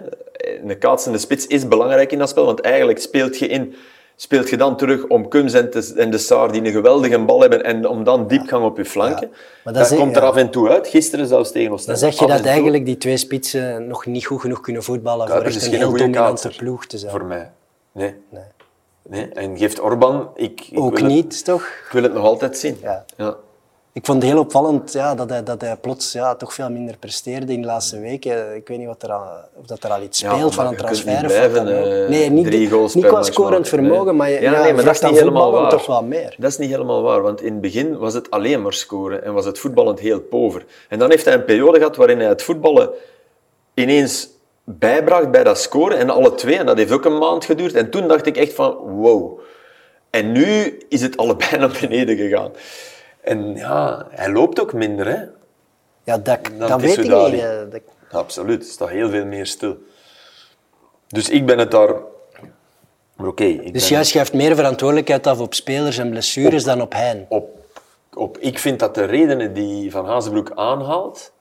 [0.63, 2.45] Een kaatsende spits is belangrijk in dat spel.
[2.45, 3.75] Want eigenlijk speelt je in...
[4.17, 7.41] Speelt je dan terug om Kums en, te- en de Saar die een geweldige bal
[7.41, 9.27] hebben en om dan diepgang op je flanken.
[9.31, 9.37] Ja.
[9.63, 10.27] Maar dat dat zeg- komt er ja.
[10.27, 10.87] af en toe uit.
[10.87, 11.85] Gisteren zelfs tegen ons.
[11.85, 15.41] Dan zeg je dat eigenlijk die twee spitsen nog niet goed genoeg kunnen voetballen voor
[15.41, 17.11] echt een heel dominante ploeg te zijn.
[17.11, 17.51] Voor mij.
[17.91, 18.13] Nee.
[18.29, 18.43] Nee.
[19.09, 19.29] nee.
[19.29, 20.29] En geeft Orban...
[20.35, 21.61] Ik, ik Ook het- niet, toch?
[21.61, 22.77] ik wil het nog altijd zien.
[22.81, 23.05] Ja.
[23.17, 23.35] Ja.
[23.95, 26.97] Ik vond het heel opvallend ja, dat, hij, dat hij plots ja, toch veel minder
[26.97, 28.55] presteerde in de laatste weken.
[28.55, 29.11] Ik weet niet wat er
[29.59, 31.25] of dat er al iets Ja, speelt van een transfer.
[31.25, 31.67] blijven,
[32.03, 34.13] eh, nee, niet, drie goals niet qua scorend vermogen, Nee.
[34.13, 35.69] maar je Ja, ja, nee, maar dat is niet helemaal waar.
[35.69, 36.35] toch wel meer.
[36.37, 39.33] Dat is niet helemaal waar, want in het begin was het alleen maar scoren en
[39.33, 40.65] was het voetballend heel pover.
[40.89, 42.89] En dan heeft hij een periode gehad waarin hij het voetballen
[43.73, 44.29] ineens
[44.63, 46.57] bijbracht bij dat scoren en alle twee.
[46.57, 47.73] En dat heeft ook een maand geduurd.
[47.73, 49.39] En toen dacht ik echt van, wow.
[50.09, 52.51] En nu is het allebei naar beneden gegaan.
[53.25, 55.23] En ja, hij loopt ook minder, hè.
[56.03, 57.41] Ja, dat, Dan dat weet ik niet.
[57.71, 59.77] dat- Absoluut, er staat heel veel meer stil.
[61.07, 61.93] Dus ik ben het daar...
[63.15, 67.25] Maar oké, Dus jij schuift meer verantwoordelijkheid af op spelers en blessures dan op hen.
[67.29, 67.65] op,
[68.13, 68.37] op...
[68.37, 71.31] Ik vind dat de redenen die Van Hazenbroek aanhaalt,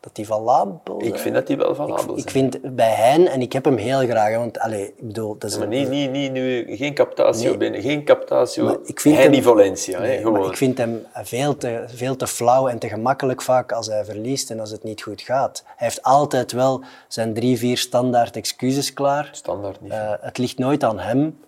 [0.00, 1.02] Dat die van Lampel...
[1.04, 2.16] ik vind dat die wel valabel zijn.
[2.18, 5.38] Ik vind bij hen, en ik heb hem heel graag, hè, want allee, ik bedoel,
[5.38, 7.56] dat is Maar niet, niet, niet nu, geen captatio Nee.
[7.56, 9.98] binnen, geen captatio, Maar ik vind Henny Valencia.
[10.00, 10.32] hè, Nee, gewoon.
[10.40, 14.04] maar ik vind hem veel te, veel te flauw en te gemakkelijk vaak als hij
[14.04, 15.62] verliest en als het niet goed gaat.
[15.66, 19.28] Hij heeft altijd wel zijn drie, vier standaard excuses klaar.
[19.32, 19.92] Standaard niet.
[19.92, 21.38] Eh, het ligt nooit aan hem,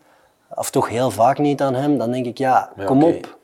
[0.54, 1.98] of toch heel vaak niet aan hem.
[1.98, 3.38] Dan denk ik, ja, Maar kom op.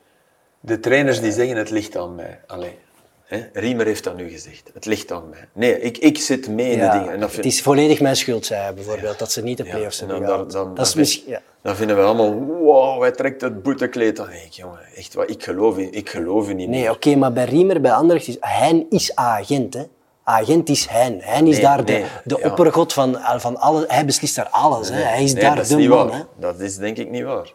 [0.59, 2.39] De trainers die zeggen het ligt aan mij.
[2.47, 2.77] Allee,
[3.27, 3.43] hè?
[3.53, 4.69] Riemer heeft dat nu gezegd.
[4.73, 5.47] Het ligt aan mij.
[5.53, 7.13] Nee, ik, ik zit mee in Ja, de dingen.
[7.13, 9.63] En dat vind, Het is volledig mijn schuld, zei hij bijvoorbeeld, dat ze niet de
[9.63, 11.23] play-offs en hebben dan, dan, dan, dat is dan misschien...
[11.23, 11.41] vind- Ja.
[11.61, 14.19] dan vinden we allemaal, wow, hij trekt het boetekleed.
[14.19, 16.91] Ik, jongen, echt wat, ik geloof in, ik geloof in niet Nee, meer.
[16.91, 19.83] oké, maar bij Riemer, bij Anderlecht, is Hein is agent, hè.
[20.23, 21.19] Agent is Hein.
[21.21, 22.49] Hein is Nee, daar de, nee, de ja.
[22.49, 23.83] oppergod van, van alles.
[23.87, 24.89] Hij beslist daar alles.
[24.89, 24.95] hè.
[25.01, 26.07] Hij is daar dat is de niet man.
[26.09, 26.17] waar.
[26.17, 26.23] Hè.
[26.35, 27.53] Dat is denk ik niet waar.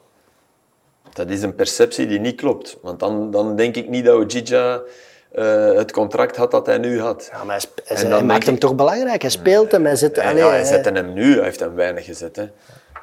[1.12, 2.78] Dat is een perceptie die niet klopt.
[2.82, 4.80] Want dan, dan denk ik niet dat Ojija
[5.34, 7.28] eh, het contract had dat hij nu had.
[7.32, 9.22] Ja, maar hij, hij, maakt hem toch belangrijk.
[9.22, 10.18] Hij speelt hem, hij zet...
[10.18, 12.36] Allee, ja, hij zette hem nu, hij heeft hem weinig gezet.
[12.36, 12.44] Hè.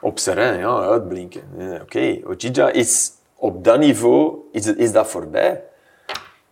[0.01, 1.41] Op Serrain, ja, uitblinken.
[1.81, 5.63] Oké, Ojija is op dat niveau is, is dat voorbij.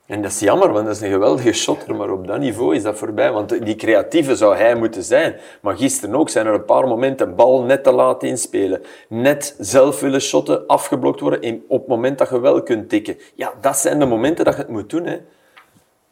[0.05, 2.83] En dat is jammer, want dat is een geweldige shotter, maar op dat niveau is
[2.83, 3.31] dat voorbij.
[3.31, 5.35] Want die creatieve zou hij moeten zijn.
[5.61, 8.81] Maar gisteren ook zijn er een paar momenten bal net te laat inspelen.
[9.09, 13.17] Net zelf willen shotten, afgeblokt worden op het moment dat je wel kunt tikken.
[13.35, 15.05] Ja, dat zijn de momenten dat je het moet doen.
[15.05, 15.17] Hè.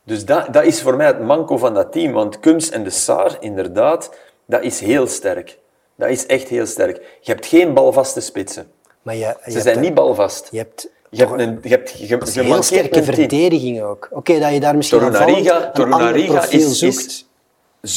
[0.05, 2.11] Dus dat, dat is voor mij het manco van dat team.
[2.13, 4.09] Want Kums en de Saar, inderdaad,
[4.45, 5.57] dat is heel sterk.
[5.95, 7.17] Dat is echt heel sterk.
[7.21, 8.67] Je hebt geen balvaste spitsen.
[9.01, 10.47] Maar je, je Ze zijn een- niet balvast.
[10.51, 14.07] Je hebt Je hebt een, je hebt, je, je een heel sterke verdediging ook.
[14.11, 14.99] Oké, dat je daar misschien
[15.73, 16.93] Torunariga- is- zoekt.
[16.95, 17.25] is-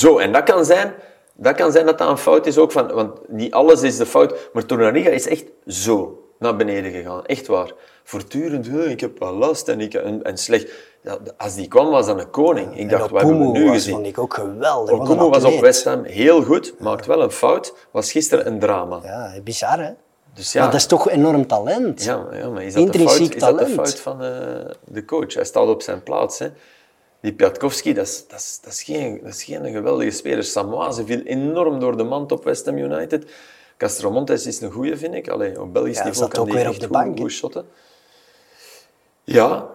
[0.00, 0.94] Zo, en dat kan zijn
[1.40, 4.06] Dat kan zijn dat dat een fout is ook, van, want niet alles is de
[4.06, 4.50] fout.
[4.52, 7.26] Maar Torunariga is echt zo naar beneden gegaan.
[7.26, 7.72] Echt waar.
[8.04, 10.70] Voortdurend, "Huh, ik heb wel last en, ik, en, en slecht.
[11.02, 12.78] Ja, Als die kwam, was dat een koning.
[12.78, 13.94] Ik dacht, wat hebben we nu was, gezien?
[13.94, 14.94] vond ik ook geweldig.
[14.94, 15.60] Okumu was op.
[15.60, 17.74] West Ham heel goed, maakt wel een fout.
[17.90, 19.00] Was gisteren een drama.
[19.02, 19.90] Ja, bizar hè?
[20.34, 22.04] Dus ja, Maar dat is toch enorm talent.
[22.04, 24.30] ja, ja, maar is dat, de fout, Intrinsiek is dat de fout van eh,
[24.84, 25.34] de coach?
[25.34, 26.38] Hij staat op zijn plaats.
[26.38, 26.48] Hè.
[27.20, 30.44] Die Piatkowski, dat is, dat, is, dat, is geen, dat is geen geweldige speler.
[30.44, 33.24] Samoise viel enorm door de mand op West Ham United.
[33.78, 35.28] Castromontes is een goeie, vind ik.
[35.28, 37.66] Allee, op Belgisch Ja, niveau zat kan ook die weer op de bank, goed shotten.
[39.24, 39.66] Ja,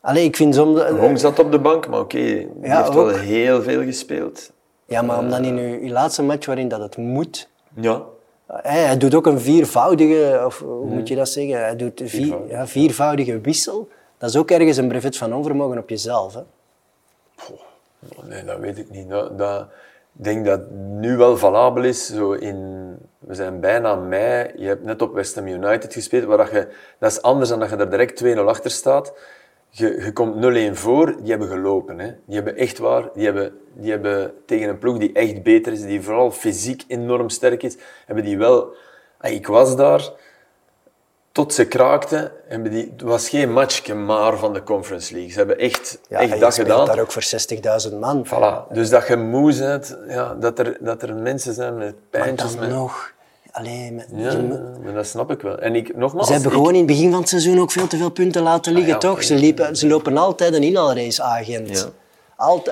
[0.00, 0.80] Allee, ik vind soms...
[0.82, 4.50] Hong zat op de bank, maar oké, die Ja, heeft wel heel veel gespeeld.
[4.84, 7.48] Ja, maar omdat in je, je laatste match waarin dat het moet...
[7.74, 8.02] Ja,
[8.46, 11.58] Hij, hij doet ook een viervoudige, of hoe moet je dat zeggen?
[11.58, 12.52] Hij doet vier, Viervoudige.
[12.54, 13.88] ja, viervoudige wissel.
[14.18, 16.34] Dat is ook ergens een brevet van onvermogen op jezelf.
[16.34, 16.40] Hè?
[18.22, 19.08] Nee, dat weet ik niet.
[19.08, 19.66] Dat, dat,
[20.18, 22.06] ik denk dat nu wel valabel is.
[22.06, 22.56] Zo in,
[23.18, 24.50] we zijn bijna mei.
[24.56, 26.24] Je hebt net op West Ham United gespeeld.
[26.24, 29.12] Waar dat, je, dat is anders dan dat je er direct 2-0 achter staat.
[29.68, 30.34] Je, je komt
[30.70, 31.16] 0-1 voor.
[31.22, 31.98] Die hebben gelopen.
[31.98, 32.10] Hè.
[32.26, 33.10] Die hebben echt waar.
[33.14, 35.82] Die hebben, die hebben tegen een ploeg die echt beter is.
[35.82, 37.76] Die vooral fysiek enorm sterk is.
[38.06, 38.74] Hebben die wel...
[39.18, 40.10] Ah, Ik was daar
[41.32, 45.30] tot ze kraakten, hebben die, het was geen matchje maar van de Conference League.
[45.32, 46.86] Ze hebben echt, Ja, echt dat gedaan.
[46.86, 47.24] daar ook voor
[47.92, 48.26] 60.000 man.
[48.26, 48.72] Voilà.
[48.72, 52.50] Dus dat je moe bent, ja, dat, er, dat er mensen zijn met Maar pijntjes.
[52.50, 52.70] dan Met...
[52.70, 53.12] nog...
[53.52, 54.40] Allee, met- Ja,
[54.84, 55.58] maar dat snap ik wel.
[55.58, 57.86] En ik, nogmaals, Ze hebben ik- gewoon in het begin van het seizoen ook veel
[57.86, 59.22] te veel punten laten liggen, Ah, ja, toch?
[59.22, 61.78] Ze, liepen, ze lopen altijd een inhaalrace, agent.
[61.78, 61.86] Ja.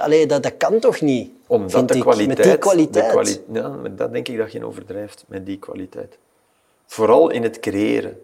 [0.00, 1.30] Allee, dat, dat kan toch niet?
[1.46, 2.36] omdat de kwaliteit...
[2.38, 3.04] Met die kwaliteit.
[3.04, 6.18] De kwali- ja, maar dat denk ik dat je overdrijft, met die kwaliteit.
[6.86, 8.18] Vooral in het creëren.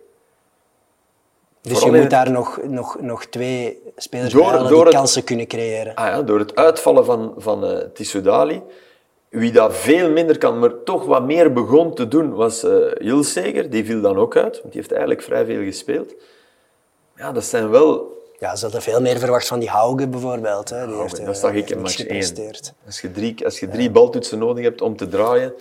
[1.68, 4.94] Dus je moet daar nog, nog, nog twee spelers Door- bij halen door die het-
[4.94, 5.94] kansen kunnen creëren.
[5.94, 8.62] Ah ja, door het uitvallen van, van eh Tissoudali,
[9.28, 13.70] wie dat veel minder kan, maar toch wat meer begon te doen, was eh Hilseger.
[13.70, 16.14] Die viel dan ook uit, want die heeft eigenlijk vrij veel gespeeld.
[17.16, 18.14] Ja, dat zijn wel...
[18.38, 20.70] Ja, ze hadden veel meer verwacht van die Hauge bijvoorbeeld.
[20.70, 20.86] Hè.
[20.86, 22.06] Die Oh, heeft, dat eh, zag ik in match 1.
[22.06, 22.72] gepresteerd.
[22.86, 25.52] Als je drie, als je drie baltoetsen nodig hebt om te draaien,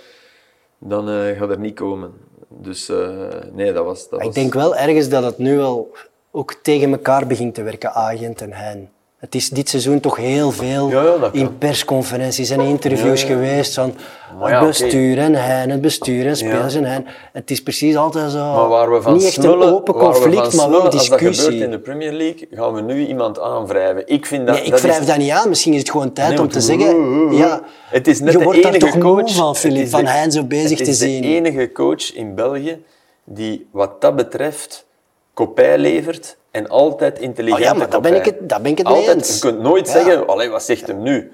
[0.80, 2.14] dan gaat er niet komen.
[2.58, 3.08] Dus eh,
[3.52, 4.10] nee, dat was...
[4.10, 4.28] Dat was...
[4.28, 5.92] ik denk wel ergens dat het nu wel
[6.32, 8.90] ook tegen elkaar begint te werken, Agent en Hein.
[9.16, 13.74] Het is dit seizoen toch heel veel Ja, ja, in persconferenties en interviews Ja, geweest
[13.74, 13.94] van
[14.40, 17.06] het bestuur en Hein, het bestuur en spelers en Hein.
[17.34, 20.04] Het is precies altijd zo, Maar waar we van niet echt smullen, een open waar
[20.14, 21.44] we conflict, maar wel smullen, Als dat discussie.
[21.46, 24.04] gebeurt in de Premier League, gaan we nu iemand aanwrijven.
[24.08, 24.56] Ik vind dat...
[24.56, 25.06] Nee, ik dat wrijf is...
[25.06, 25.50] dat niet aan.
[25.50, 27.32] Misschien is het gewoon tijd Nee, om te zeggen...
[27.36, 29.90] Ja, Het is net je de wordt daar enige toch coach, moe van, het is
[29.90, 31.22] van de- zo bezig het te is zien.
[31.22, 32.84] de enige coach in België
[33.24, 34.86] die wat dat betreft
[35.34, 38.78] kopij levert en altijd intelligent Oh ja, maar daar ben ik het- daar ben ik
[38.78, 39.34] het mee altijd, eens.
[39.36, 39.92] Je kunt nooit Ja.
[39.94, 41.32] zeggen, allee, wat zegt hem nu?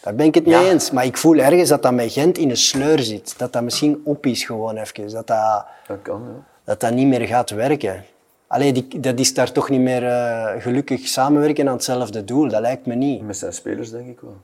[0.00, 0.60] Daar ben ik het Ja.
[0.60, 0.90] mee eens.
[0.90, 3.38] Maar ik voel ergens dat dat met Gent in een sleur zit.
[3.38, 5.10] Dat dat misschien op is gewoon even.
[5.12, 6.42] Dat dat, Dat kan, ja.
[6.64, 8.04] dat, dat niet meer gaat werken.
[8.46, 12.48] Allee, die, dat is daar toch niet meer eh, gelukkig samenwerken aan hetzelfde doel.
[12.48, 13.22] Dat lijkt me niet.
[13.22, 14.36] Met zijn spelers denk ik wel.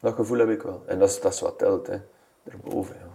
[0.00, 0.82] Dat gevoel heb ik wel.
[0.86, 1.96] En dat is, dat is wat telt, hè.
[2.42, 3.08] Daarboven, ja.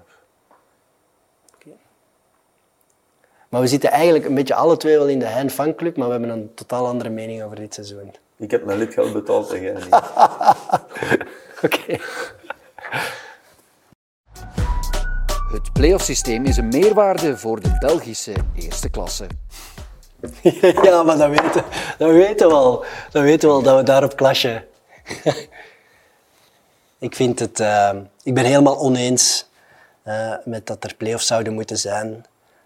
[3.56, 6.12] Maar we zitten eigenlijk een beetje alle twee wel in de Hein fanclub, maar we
[6.12, 8.16] hebben een totaal andere mening over dit seizoen.
[8.38, 9.94] Ik heb mijn lidgeld betaald en jij niet.
[11.66, 11.98] Oké.
[15.52, 19.28] Het playoff-systeem is een meerwaarde voor de Belgische eerste klasse.
[20.84, 21.64] ja, maar dat weten,
[21.98, 22.86] dat weten we al.
[23.12, 24.66] Dat weten we al, dat we daarop clashen.
[27.08, 27.60] ik vind het...
[27.60, 27.92] eh,
[28.24, 29.50] ik ben helemaal oneens
[30.04, 32.26] eh, met dat er play-offs zouden moeten zijn.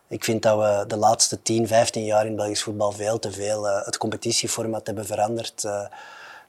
[0.10, 3.68] Ik vind dat we de laatste 10, 15 jaar in Belgisch voetbal veel te veel
[3.68, 5.64] eh, het competitieformat hebben veranderd.
[5.64, 5.82] Eh,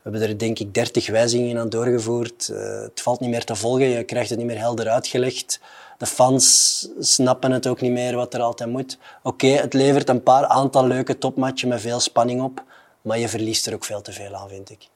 [0.02, 2.48] we hebben er denk ik 30 wijzigingen aan doorgevoerd.
[2.48, 5.60] Eh, het valt niet meer te volgen, je krijgt het niet meer helder uitgelegd.
[5.98, 8.98] De fans snappen het ook niet meer wat er altijd moet.
[9.22, 12.62] Oké, het levert een paar aantal leuke topmatchen met veel spanning op,
[13.02, 14.88] maar je verliest er ook veel te veel aan, vind ik.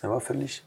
[0.00, 0.62] En wat verlies je?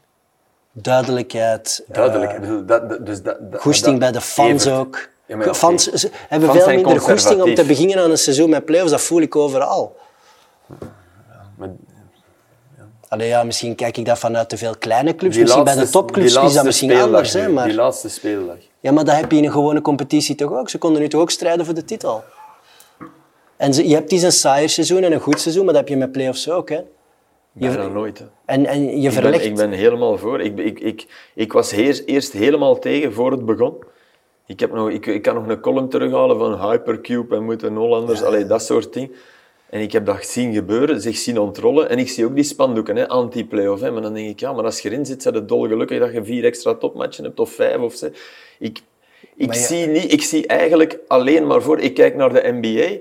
[0.72, 1.84] Duidelijkheid.
[1.88, 2.32] Duidelijk.
[2.32, 4.78] ik bedoel, dat, dat- dus dat, dat- goesting bij de fans Evert.
[4.86, 5.08] ook.
[5.26, 5.54] Ja, maar.
[5.54, 8.90] Fans hebben Fans veel minder goesting om te beginnen aan een seizoen met play-offs.
[8.90, 9.96] Dat voel ik overal.
[11.56, 11.70] Maar
[13.08, 15.34] Allee, ja, misschien kijk ik dat vanuit te veel kleine clubs.
[15.34, 17.32] die Misschien bij de topclubs is dat misschien speeldag anders.
[17.32, 17.66] Hè, maar...
[17.66, 18.56] Die laatste speeldag.
[18.80, 20.70] Ja, maar dat heb je in een gewone competitie toch ook?
[20.70, 22.24] Ze konden nu toch ook strijden voor de titel?
[23.56, 25.90] En ze, je hebt eens een saaier seizoen en een goed seizoen, maar dat heb
[25.90, 26.68] je met play-offs ook.
[26.68, 26.80] Hè?
[27.52, 28.18] Bijna nooit.
[28.18, 28.24] Hè.
[28.44, 29.44] En, en je Ik ben, verlegt...
[29.44, 30.40] ik ben helemaal voor.
[30.40, 33.74] Ik, ik, ik, ik was eerst helemaal tegen voor het begon.
[34.46, 38.22] Ik, heb nog, ik, ik kan nog een column terughalen van Hypercube en moeten Hollanders,
[38.22, 39.10] allee, dat soort dingen.
[39.70, 41.88] En ik heb dat zien gebeuren, zich zien ontrollen.
[41.88, 43.80] En ik zie ook die spandoeken, hè, anti-playoff.
[43.82, 46.24] Maar dan denk ik, ja, maar als je erin zit, zijn het dolgelukkig dat je
[46.24, 48.10] vier extra topmatchen hebt, of vijf of zes.
[48.58, 48.80] Ik,
[49.36, 51.80] ik, Maar ja- zie niet, ik zie eigenlijk alleen maar voor...
[51.80, 52.98] Ik kijk naar de NBA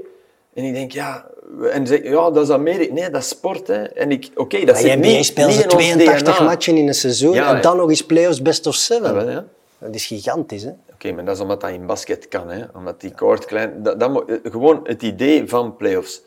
[0.54, 1.32] en ik denk, ja...
[1.72, 2.94] En zeg, ja, dat is Amerika.
[2.94, 3.68] Nee, dat is sport.
[3.68, 3.84] Hè.
[3.84, 6.46] En ik, oké, dat zit niet, spelen niet ze in ons 82 DNA.
[6.46, 9.08] matchen in een seizoen Ja, en dan nog eens playoffs best of seven.
[9.08, 9.46] Ja, wel, ja.
[9.80, 10.72] Dat is gigantisch, hè?
[11.04, 12.64] Oké, maar dat is omdat dat in basket kan, hè?
[12.76, 13.84] omdat die koord klein...
[13.84, 16.22] Dat, eh, gewoon het idee van playoffs.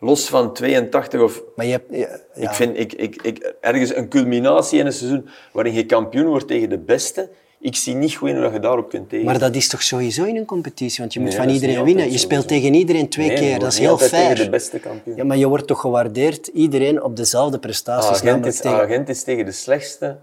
[0.00, 1.42] Los van 82 of...
[1.56, 1.96] Maar je hebt...
[1.96, 2.08] Ja.
[2.34, 6.46] Ik vind ik, ik, ik, ergens een culminatie in een seizoen waarin je kampioen wordt
[6.46, 7.28] tegen de beste.
[7.60, 9.24] Ik zie niet goed in hoe je daarop kunt tegen.
[9.24, 10.98] Maar dat is toch sowieso in een competitie?
[11.00, 12.10] Want je moet Nee, van iedereen winnen.
[12.12, 13.58] Je speelt tegen iedereen twee Nee, keer.
[13.58, 14.44] Dat is heel altijd tegen fair.
[14.44, 15.16] de beste kampioen.
[15.16, 18.10] Ja, maar je wordt toch gewaardeerd, iedereen op dezelfde prestaties.
[18.10, 20.16] Agent is, tegen- agent is tegen de slechtste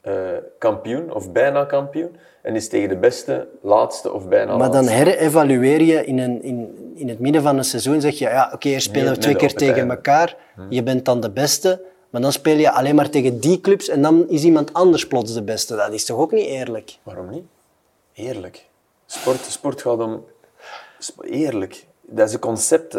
[0.00, 0.12] eh,
[0.58, 2.16] kampioen, of bijna kampioen.
[2.42, 6.92] En is tegen de beste laatste of bijna Maar dan herevalueer je in, een, in,
[6.94, 8.00] in het midden van een seizoen.
[8.00, 9.94] Zeg je, ja, oké, hier spelen Nee, we twee keer tegen einde.
[9.94, 10.36] elkaar.
[10.68, 11.82] Je bent dan de beste.
[12.10, 15.34] Maar dan speel je alleen maar tegen die clubs en dan is iemand anders plots
[15.34, 15.76] de beste.
[15.76, 16.98] Dat is toch ook niet eerlijk?
[17.02, 17.44] Waarom niet?
[18.14, 18.66] Eerlijk.
[19.06, 20.24] Sport, sport gaat om...
[21.20, 21.84] Eerlijk.
[22.00, 22.94] Dat is een concept.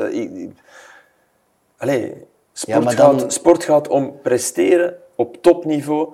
[1.78, 2.14] Allee,
[2.54, 6.14] sport, Ja, maar dan- gaat, sport gaat om presteren op topniveau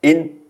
[0.00, 0.42] in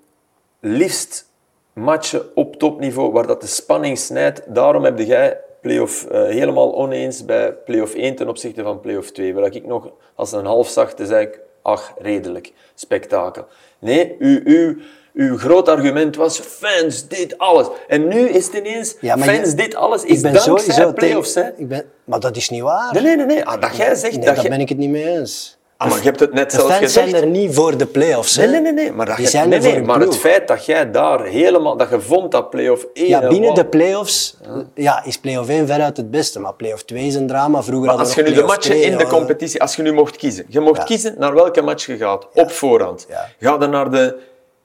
[0.60, 1.30] liefst
[1.72, 4.42] matchen op topniveau waar dat de spanning snijdt.
[4.54, 9.34] Daarom heb jij play-off eh, helemaal oneens bij play-off 1 ten opzichte van play-off 2.
[9.34, 13.44] Waar ik nog als een half zag, te zei ik, ach, redelijk, spektakel.
[13.78, 14.76] Nee, uw, uw,
[15.14, 17.66] uw groot argument was, fans, dit, alles.
[17.88, 21.32] En nu is het ineens, Ja, fans, je- dit, alles, Ik is ben dankzij play-offs.
[21.32, 21.54] tegen...
[21.56, 21.84] Ik ben...
[22.04, 22.92] Maar dat is niet waar.
[22.92, 23.26] Nee, nee, nee.
[23.26, 23.44] nee.
[23.44, 24.16] Ah, dat jij zegt...
[24.16, 25.58] Nee, dat daar ben ik het niet mee eens.
[25.82, 27.10] Ah, maar je hebt het net De zelf fans gezegd.
[27.10, 28.36] zijn er niet voor de play-offs.
[28.36, 28.46] hè.
[28.46, 28.92] Nee, nee, nee.
[28.92, 31.24] Maar, dat Die je, zijn nee, er voor nee, maar het feit dat jij daar
[31.24, 31.76] helemaal...
[31.76, 33.08] Dat je vond dat play-off 1...
[33.08, 34.36] Ja, binnen de play-offs
[34.74, 36.40] ja, is play-off 1 veruit het beste.
[36.40, 37.62] Maar play-off 2 is een drama.
[37.62, 39.60] Vroeger Maar als je nu de matchen 2, in de competitie...
[39.60, 40.44] Als je nu mocht kiezen.
[40.48, 40.84] Je mocht Ja.
[40.84, 42.26] kiezen naar welke match je gaat.
[42.34, 43.06] Op voorhand.
[43.40, 44.16] Ga dan naar de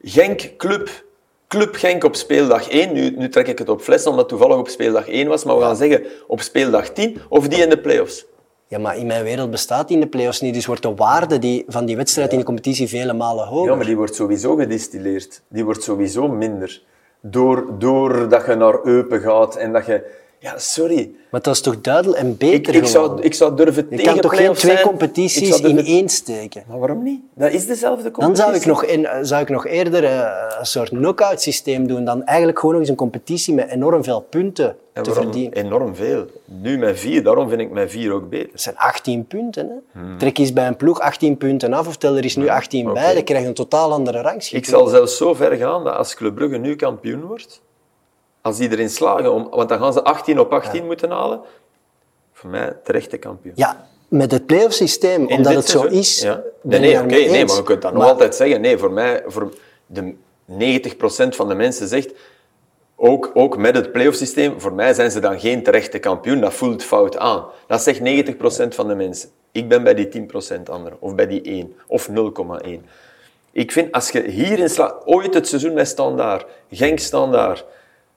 [0.02, 0.90] Genk Club...
[1.48, 2.94] Club Genk op speeldag 1.
[2.94, 5.44] Nu, nu trek ik het op fles, omdat het toevallig op speeldag 1 was.
[5.44, 7.22] Maar we gaan zeggen op speeldag 10.
[7.30, 8.26] Of die in de play-offs.
[8.68, 10.54] Ja, maar in mijn wereld bestaat in de play-offs niet.
[10.54, 13.70] Dus wordt de waarde die, van die wedstrijd in de competitie vele malen hoger.
[13.70, 15.42] Ja, maar die wordt sowieso gedistilleerd.
[15.48, 16.82] Die wordt sowieso minder.
[17.22, 20.26] Door, doordat je naar Eupen gaat en dat je...
[20.40, 21.12] Ja, sorry.
[21.32, 23.24] Maar dat is toch duidelijk en Ik, beter ik, zou, gewoon.
[23.24, 24.78] ik zou durven Je kan toch geen twee zijn.
[24.78, 26.64] Ik competities zou in één steken?
[26.68, 27.22] Maar waarom niet?
[27.34, 28.44] Dat is dezelfde competitie.
[28.44, 30.30] Dan zou ik nog, in, zou ik nog eerder eh,
[30.60, 34.22] een soort knock-out systeem doen dan eigenlijk gewoon nog eens een competitie met enorm veel
[34.22, 35.54] punten En te verdienen.
[35.54, 36.26] Enorm veel.
[36.46, 38.52] Nu met vier, daarom vind ik met vier ook beter.
[38.52, 39.82] Dat zijn 18 punten.
[39.94, 40.18] Hè?
[40.18, 42.94] Trek eens bij een ploeg 18 punten af of tel er is nu 18 Hmm.
[42.94, 44.64] bij, dan krijg je een totaal andere rangschikking.
[44.64, 47.62] Ik zal zelfs zo ver gaan dat als Club Brugge nu kampioen wordt,
[48.48, 51.42] als die erin slagen, om, want dan gaan ze 18 op 18 moeten halen,
[52.34, 53.54] voor mij terechte kampioen.
[53.56, 56.00] Ja, met het play-off systeem, omdat het zo seizoen?
[56.00, 56.22] is.
[56.22, 56.42] Ja.
[56.62, 58.62] Nee, nee, nee, maar je kunt dat nog altijd zeggen.
[58.62, 59.54] Nee, voor mij, voor
[59.86, 60.14] de
[60.46, 62.12] 90% van de mensen zegt,
[62.96, 66.42] ook, ook met het playoff systeem, voor mij zijn ze dan geen terechte kampioen.
[66.42, 67.46] Dat voelt fout aan.
[67.68, 68.02] Dat zegt 90%
[68.68, 69.30] van de mensen.
[69.52, 72.10] Ik ben bij die 10% anderen, of bij die 1, of
[72.66, 72.70] 0,1.
[73.52, 77.66] Ik vind, als je hierin slaat, ooit het seizoen met Standaard, Genk Standaard,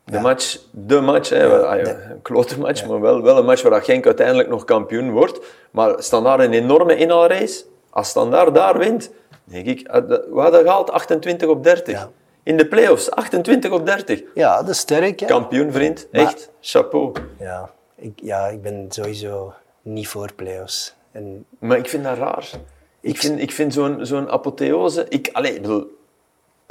[0.05, 1.79] de match, de match, hè, ah,
[2.11, 5.41] een klote match, maar wel, wel een match waar dat Genk uiteindelijk nog kampioen wordt.
[5.71, 7.65] Maar Standaard een enorme inhaalrace.
[7.91, 9.11] Als Standaard daar wint,
[9.45, 11.95] denk ik, ah, dat- we hadden gehaald 28 op 30.
[11.95, 12.11] Ja.
[12.43, 14.23] In de play-offs, 28 op 30.
[14.35, 15.21] Ja, dat is sterk.
[15.21, 15.27] Hè?
[15.27, 16.09] Kampioen, vriend.
[16.13, 17.13] Maar- Echt, chapeau.
[17.39, 20.95] Ja, ik, ja, ik ben sowieso niet voor play-offs.
[21.13, 22.51] En Maar ik vind dat raar.
[23.01, 25.07] Ik vind, ik vind zo'n zo'n apotheose...
[25.09, 25.99] Ik, allee, ik bedoel,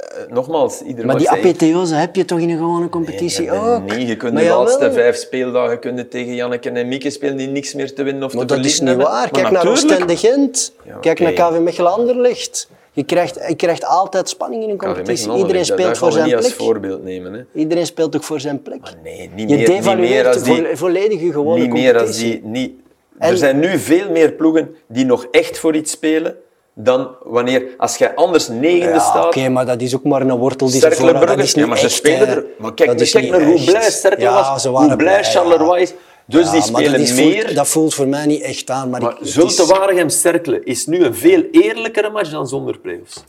[0.00, 3.84] eh, nogmaals, ieder Maar die apotheose heb je toch in een gewone competitie Nee, ook?
[3.86, 7.36] nee, je kunt Maar de laatste vijf speeldagen kun je tegen Janneke en Mieke spelen
[7.36, 9.12] die niks meer te winnen of Maar te dat is verliezen niet hebben.
[9.12, 9.30] waar.
[9.30, 9.68] Kijk naar.
[9.68, 10.72] Oostende Gent.
[10.84, 12.68] Ja, Kijk naar KV Mechelen Anderlecht.
[12.92, 15.32] Je krijgt, je krijgt altijd spanning in een competitie.
[15.32, 16.56] Iedereen speelt dat voor zijn niet als plek.
[16.58, 17.32] voorbeeld nemen.
[17.32, 17.40] Hè.
[17.54, 18.80] Iedereen speelt ook voor zijn plek.
[18.80, 20.54] Maar nee, niet je meer, devalueert meer als die...
[20.66, 22.40] vo- volledig je gewone Niet meer als competitie.
[22.40, 22.50] die...
[22.50, 22.72] Niet,
[23.18, 26.36] En- er zijn nu veel meer ploegen die nog echt voor iets spelen
[26.82, 27.62] dan wanneer...
[27.76, 29.24] Als jij anders negende Ja, staat...
[29.26, 30.88] oké, maar dat is ook maar een wortel die ze.
[30.88, 32.44] Dat is niet ja, maar ze echt, spelen er...
[32.58, 35.92] Maar kijk, Dat kijk naar hoe blij Cercle Ja, was, hoe blij blij, Charleroi is.
[36.26, 37.42] Dus Ja, die dat spelen is meer...
[37.42, 38.90] voelt- dat voelt voor mij niet echt aan.
[38.90, 42.78] Maar, Maar ik, Zulte is- Waregem Cercle is nu een veel eerlijkere match dan zonder
[42.78, 43.24] play-offs.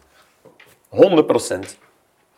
[0.89, 1.78] 100 procent.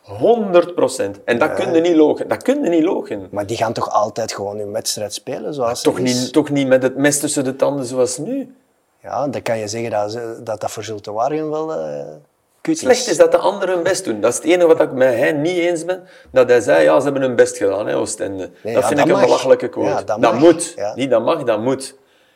[0.02, 1.20] 100 procent.
[1.26, 2.28] En dat kun je niet logen.
[2.28, 3.28] Dat kun je niet logen.
[3.32, 6.14] Maar die gaan toch altijd gewoon hun wedstrijd spelen zoals Toch is?
[6.22, 8.56] niet, toch niet met het mes tussen de tanden zoals nu.
[9.04, 12.06] Ja, dan kan je zeggen dat dat, dat voor Zulte Waregem wel eh
[12.62, 12.80] kut is.
[12.82, 14.22] Slecht is dat de anderen hun best doen.
[14.22, 16.04] Dat is het enige wat ik met hij niet eens ben.
[16.32, 18.50] Dat hij zei, ja, ze hebben hun best gedaan, hè, Oostende.
[18.64, 20.04] Nee, dat ja, vind dat ik een belachelijke quote.
[20.08, 20.74] Ja, dat moet.
[20.76, 20.96] Ja.
[20.96, 21.96] Niet dat mag, dat moet.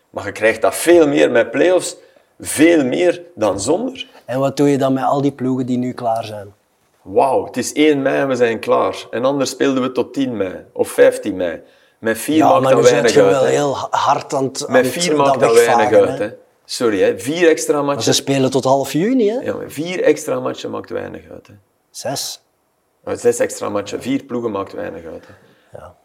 [0.10, 1.98] Maar je krijgt dat veel meer met play-offs,
[2.40, 4.08] veel meer dan zonder.
[4.26, 6.54] En wat doe je dan met al die ploegen die nu klaar zijn?
[7.02, 9.06] Wauw, het is 1 mei en we zijn klaar.
[9.12, 11.62] En anders speelden we tot 10 mei of 15 mei.
[12.00, 13.32] Met vier Ja, maakt maar dat nu zijn weinig je uit.
[13.32, 16.20] wel heel hard aan het Met vier maakt dat weinig uit.
[16.20, 16.30] hè.
[16.70, 17.20] Sorry, hè.
[17.20, 18.04] vier extra Maar matchen.
[18.04, 19.40] ze spelen tot half juni, hè?
[19.40, 21.48] Ja, maar vier extra matchen maakt weinig uit.
[21.48, 21.54] Hè.
[21.90, 22.42] Zes.
[23.04, 25.26] Maar Zes extra matchen, vier ploegen maakt weinig uit.
[25.28, 25.34] Hè.
[25.78, 25.96] Ja.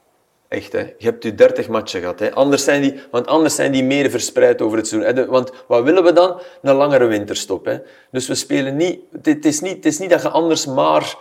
[0.48, 0.78] Echt, hè.
[0.78, 2.18] je hebt je 30 matchen gehad.
[2.18, 2.34] Hè.
[2.34, 5.14] Anders zijn die, want anders zijn die meer verspreid over het seizoen.
[5.14, 5.26] Hè.
[5.26, 6.40] Want wat willen we dan?
[6.62, 7.64] Een langere winterstop.
[7.64, 7.78] Hè.
[8.10, 9.76] Dus we spelen niet het is niet...
[9.76, 11.16] het is niet dat je anders maar...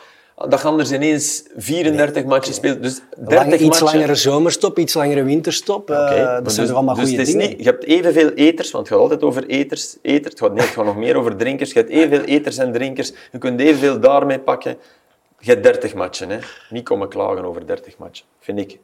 [0.49, 2.83] Dat je anders ineens 34 matchen speelt.
[2.83, 3.85] Dus 30 Lange, iets matchen...
[3.85, 5.89] langere zomerstop, iets langere winterstop.
[5.89, 7.49] eh, dat zijn dus, toch allemaal dus goede dingen.
[7.49, 9.97] Niet, je hebt evenveel eters, want het gaat altijd over eters.
[10.01, 11.71] Eter, het, gaat, nee, het gaat nog meer over drinkers.
[11.71, 13.13] Je hebt evenveel eters en drinkers.
[13.31, 14.77] Je kunt evenveel daarmee pakken.
[15.39, 16.29] Je hebt 30 matchen.
[16.29, 16.37] Hè.
[16.69, 18.79] Niet komen klagen over 30 matchen, vind ik.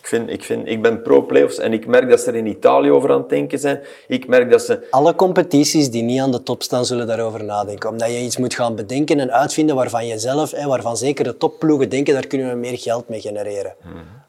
[0.00, 2.90] Ik, vind, ik, vind, ik ben pro-playoffs en ik merk dat ze er in Italië
[2.90, 3.80] over aan het denken zijn.
[4.08, 4.86] Ik merk dat ze...
[4.90, 7.90] Alle competities die niet aan de top staan, zullen daarover nadenken.
[7.90, 11.36] Omdat je iets moet gaan bedenken en uitvinden waarvan je zelf, hè, waarvan zeker de
[11.36, 13.74] topploegen denken, daar kunnen we meer geld mee genereren.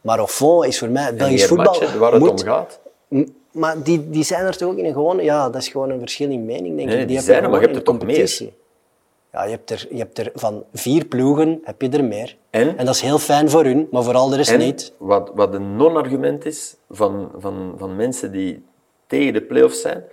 [0.01, 2.29] Maar au fond is voor mij, Belgisch voetbal matchen waar het moet...
[2.29, 2.79] om gaat.
[3.51, 5.23] Maar die, die zijn er toch ook in een gewone...
[5.23, 7.07] Ja, dat is gewoon een verschil in mening, denk Nee, ik.
[7.07, 8.53] die zijn er, maar je hebt er toch de competitie.
[9.33, 12.37] Ja, je hebt, er, je hebt er van vier ploegen heb je er meer.
[12.49, 12.75] En?
[12.77, 14.93] dat is heel fijn voor hun, maar voor al de rest En niet.
[14.97, 18.63] wat, wat een non-argument is van, van, van mensen die
[19.07, 20.03] tegen de play-offs zijn,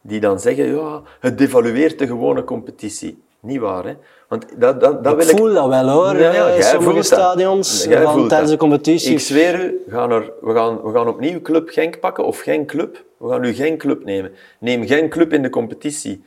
[0.00, 3.22] die dan zeggen, ja, het devalueert de gewone competitie.
[3.40, 3.94] Niet waar, hè?
[4.28, 5.36] Want dat, dat, dat Ik wil ik...
[5.36, 9.12] voel dat wel, hoor, Ja, ja, in sommige stadions van tijdens de competitie.
[9.12, 12.40] Ik zweer u, we gaan, er, we, gaan, we gaan opnieuw Club Genk pakken, of
[12.40, 13.04] Genk Club.
[13.16, 14.32] We gaan nu Genk Club nemen.
[14.58, 16.24] Neem Genk Club in de competitie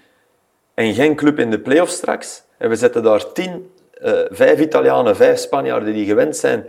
[0.78, 2.43] en Genk Club in de play-offs straks.
[2.57, 6.65] En we zetten daar tien, eh, vijf Italianen, vijf Spanjaarden die gewend zijn,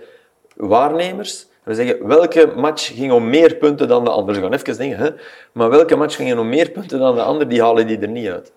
[0.56, 1.46] waarnemers.
[1.64, 4.34] En we zeggen, welke match ging om meer punten dan de ander?
[4.34, 5.10] Ze gaan even denken, hè?
[5.52, 7.48] maar welke match ging om meer punten dan de ander?
[7.48, 8.52] Die halen die er niet uit.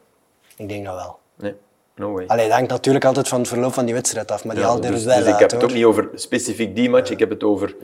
[0.58, 1.20] Ik denk dat wel.
[1.36, 1.56] Nee,
[1.95, 2.26] no way.
[2.28, 4.70] Allee, dat hangt natuurlijk altijd van het verloop van die wedstrijd af, maar die Ja,
[4.70, 7.20] haalt er dus, wel dus ik heb het ook niet over specifiek die match, ik
[7.20, 7.76] heb het over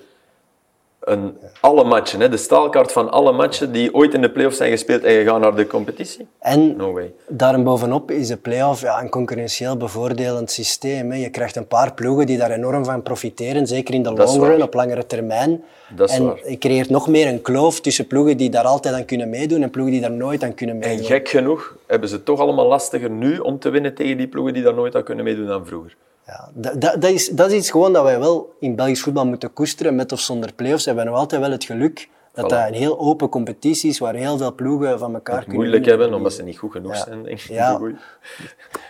[1.07, 2.19] een, alle matchen.
[2.19, 5.23] Hè, de staalkaart van alle matchen die ooit in de play-offs zijn gespeeld en je
[5.23, 6.27] gaat naar de competitie.
[6.39, 7.13] En No way.
[7.27, 11.11] daarbovenop is de play-off ja, een concurrentieel bevoordelend systeem.
[11.11, 11.17] Hè.
[11.17, 14.43] Je krijgt een paar ploegen die daar enorm van profiteren, zeker in de Dat long
[14.47, 15.63] run, op langere termijn.
[15.95, 16.49] Dat is en waar.
[16.49, 19.69] je creëert nog meer een kloof tussen ploegen die daar altijd aan kunnen meedoen en
[19.69, 21.05] ploegen die daar nooit aan kunnen En meedoen.
[21.05, 24.63] gek genoeg hebben ze toch allemaal lastiger nu om te winnen tegen die ploegen die
[24.63, 25.95] daar nooit aan kunnen meedoen dan vroeger.
[26.27, 29.25] Ja, dat, dat, dat, is, dat is iets gewoon dat wij wel in Belgisch voetbal
[29.25, 30.85] moeten koesteren, met of zonder play-offs.
[30.85, 32.49] Hebben we nog altijd wel het geluk dat Voilà.
[32.55, 36.13] dat een heel open competitie is, waar heel veel ploegen van elkaar kunnen Moeilijk hebben,
[36.13, 37.03] omdat ze niet goed genoeg Ja.
[37.03, 37.47] zijn, denk ik.
[37.49, 37.79] Ja.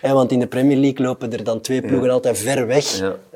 [0.01, 2.83] Ja, want in de Premier League lopen er dan twee ploegen altijd ver weg.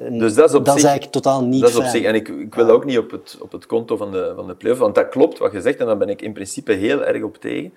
[0.10, 1.96] Dus dat is op zich- eigenlijk totaal niet Dat is op fijn.
[1.96, 4.48] zich, en ik, ik wil ook niet op het, op het konto van de, van
[4.48, 7.04] de play-off, want dat klopt wat je zegt, en daar ben ik in principe heel
[7.06, 7.74] erg op tegen.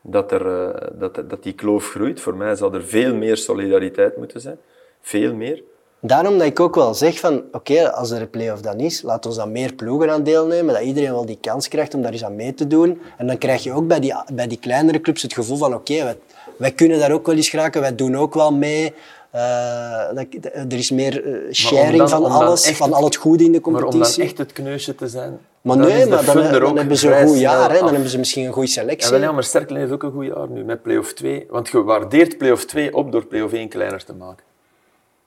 [0.00, 2.20] Dat, er, eh, dat, dat die kloof groeit.
[2.20, 4.58] Voor mij zou er veel meer solidariteit moeten zijn.
[5.02, 5.62] Veel meer.
[6.00, 9.26] Daarom dat ik ook wel zeg van, oké, als er een play-off dan is, laat
[9.26, 12.24] ons dan meer ploegen aan deelnemen, dat iedereen wel die kans krijgt om daar eens
[12.24, 13.00] aan mee te doen.
[13.18, 16.02] En dan krijg je ook bij die, bij die kleinere clubs het gevoel van, oké,
[16.04, 16.16] wij,
[16.56, 18.94] wij kunnen daar ook wel eens geraken, wij doen ook wel mee.
[19.30, 23.52] Eh, dat, er is meer eh, sharing dan- van alles, van al het goede in
[23.52, 24.22] de Maar om dan competitie.
[24.22, 25.38] echt het kneusje te zijn...
[25.62, 27.78] Maar dan nee, maar dan, hebben ze een goed jaar, hè?
[27.78, 29.10] dan hebben ze misschien een goede Ja, selectie.
[29.10, 31.46] wel, ja, maar Sterkelen heeft ook een goed jaar nu met play-off 2.
[31.50, 34.44] Want je waardeert play-off 2 op door play-off 1 kleiner te maken.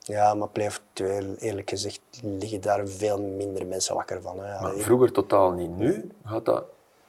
[0.08, 4.38] Ja, maar play-off 2, eerlijk gezegd, liggen daar veel minder mensen wakker van.
[4.40, 4.60] Hè.
[4.60, 5.76] Maar vroeger totaal niet.
[5.76, 6.64] Nu gaat dat,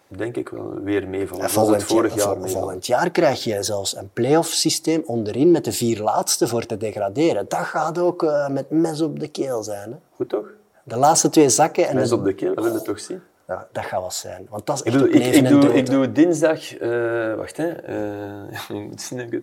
[0.07, 1.43] denk ik, wel weer meevallen.
[1.43, 5.65] Het volgend, vorig jaar, vol- volgend jaar krijg je zelfs een play-off systeem onderin met
[5.65, 7.45] de vier laatste voor te degraderen.
[7.47, 9.91] Dat gaat ook eh, met mes op de keel zijn.
[9.91, 9.97] Hè.
[10.15, 10.47] Goed toch?
[10.83, 13.21] De laatste twee zakken en de- op de keel, dat wil je toch zien?
[13.47, 14.47] ja, dat gaat wel zijn.
[14.49, 16.77] Want dat is Ik, echt bedoel, ik, leven ik, en doe, ik doe dinsdag...
[16.77, 17.67] eh, wacht, hè.
[17.69, 18.59] eh,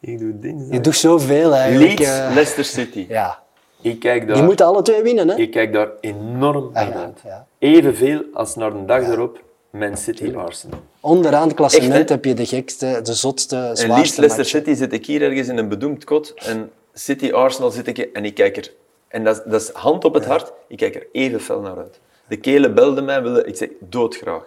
[0.00, 0.72] ik doe dinsdag...
[0.72, 1.98] Je doet zoveel eigenlijk.
[1.98, 2.30] Leeds, eh.
[2.34, 3.06] Leicester City.
[3.08, 3.42] ja.
[3.82, 4.36] Ik kijk daar...
[4.36, 5.28] Die moeten alle twee winnen.
[5.28, 5.36] Hè.
[5.36, 7.20] Ik kijk daar enorm Ah, naar ja, uit.
[7.24, 7.46] ja.
[7.58, 10.78] Evenveel als naar de dag erop Man City Arsenal.
[11.00, 14.60] Onderaan het klassement Echt, heb je de gekste, de zotste, En zwaarste liefst Leicester matchen.
[14.60, 18.24] City zit ik hier ergens in een bedoemd kot en City Arsenal zit ik en
[18.24, 18.72] ik kijk er.
[19.08, 21.76] En dat, is- dat is hand op het hart, ik kijk er even fel naar
[21.76, 22.00] uit.
[22.28, 24.42] De kelen belden mij, willen, ik zeg doodgraag.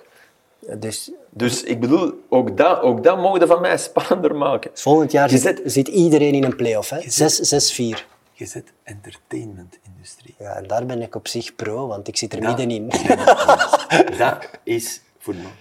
[0.77, 4.71] Dus Dus ik bedoel, ook dat, ook dat mogen van mij spannender maken.
[4.73, 6.89] volgend jaar Je zit, zit- iedereen in een play-off.
[6.89, 6.99] hè.
[6.99, 8.05] 6-4.
[8.31, 10.35] Je zit entertainment-industrie.
[10.39, 12.47] Ja, en daar ben ik op zich pro, want ik zit er Ja.
[12.47, 12.87] middenin.
[14.17, 15.51] Dat is voetbal.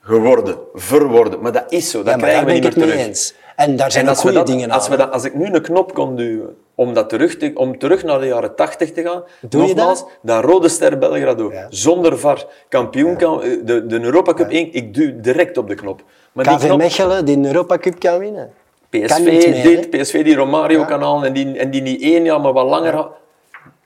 [0.00, 1.40] Geworden, verworden.
[1.40, 2.94] Maar dat is zo, dat Ja, krijgen we niet meer terug.
[2.94, 3.34] eens.
[3.56, 4.90] En daar zijn En ook als, we goede dat, dingen als, aan.
[4.90, 5.02] we hè.
[5.04, 8.20] dat, als ik nu een knop kon duwen om, dat terug, te, om terug naar
[8.20, 9.22] de jaren 80 te gaan.
[9.40, 11.52] Doe je Nogmaals, dat rode ster Belgrado.
[11.52, 11.66] Ja.
[11.70, 12.44] Zonder VAR.
[12.68, 16.02] Kampioen, kan, eh, de, de Europa Cup 1, ik duw direct op de knop.
[16.32, 18.52] Maar die KV knop, Mechelen die een Europa Cup kan winnen.
[18.90, 19.90] PSV meer, dit?
[19.90, 20.84] PSV die Romario Ja.
[20.84, 23.10] kan halen en die, en die niet één jaar, maar wat langer had.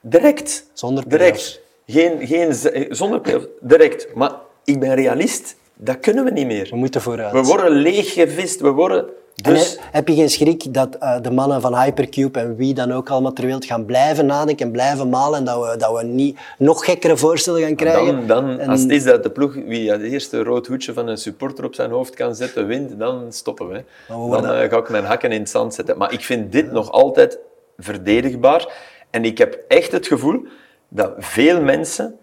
[0.01, 0.65] Direct.
[0.73, 1.61] Zonder Direct.
[1.87, 3.47] Geen, geen, z- zonder play-offs.
[3.59, 4.07] Direct.
[4.15, 4.31] Maar
[4.63, 5.55] ik ben realist.
[5.75, 6.67] Dat kunnen we niet meer.
[6.69, 7.31] We moeten vooruit.
[7.31, 8.61] We worden leeggevist.
[8.61, 9.05] We worden...
[9.35, 9.73] Dus...
[9.73, 13.09] he- heb je geen schrik dat eh, de mannen van Hypercube en wie dan ook
[13.09, 16.37] allemaal ter wereld gaan blijven nadenken en blijven malen en dat we, dat we niet
[16.57, 18.05] nog gekkere voorstellen gaan krijgen?
[18.05, 21.07] Dan, dan, En- als het is dat de ploeg wie het eerste rood hoedje van
[21.07, 23.83] een supporter op zijn hoofd kan zetten, wint, dan stoppen we.
[24.07, 25.97] Dan eh, ga ik mijn hakken in het zand zetten.
[25.97, 27.37] Maar ik vind dit nog altijd
[27.77, 28.73] verdedigbaar.
[29.09, 30.45] En ik heb echt het gevoel
[30.87, 32.17] dat veel mensen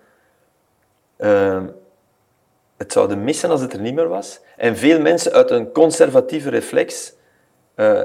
[1.16, 1.58] eh,
[2.82, 4.40] het zouden missen als het er niet meer was.
[4.56, 7.12] En veel mensen uit een conservatieve reflex
[7.74, 8.02] eh,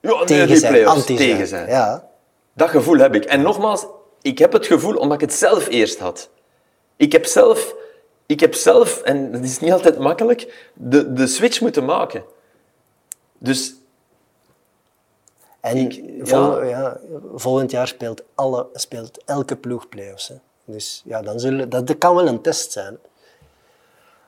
[0.00, 1.68] ja, tegen die zijn, play-offs anti tegen zijn.
[1.68, 2.08] Ja.
[2.52, 3.24] Dat gevoel heb ik.
[3.24, 3.86] En nogmaals,
[4.22, 6.30] ik heb het gevoel omdat ik het zelf eerst had.
[6.96, 7.74] Ik heb zelf,
[8.26, 12.24] ik heb zelf en dat is niet altijd makkelijk, de, de switch moeten maken.
[13.38, 13.74] Dus
[15.60, 17.00] En Ik- vol- ja,
[17.34, 20.28] volgend jaar speelt, alle, speelt elke ploeg play-offs.
[20.28, 20.34] Hè.
[20.64, 22.98] Dus ja, dan zullen, dat, dat kan wel een test zijn.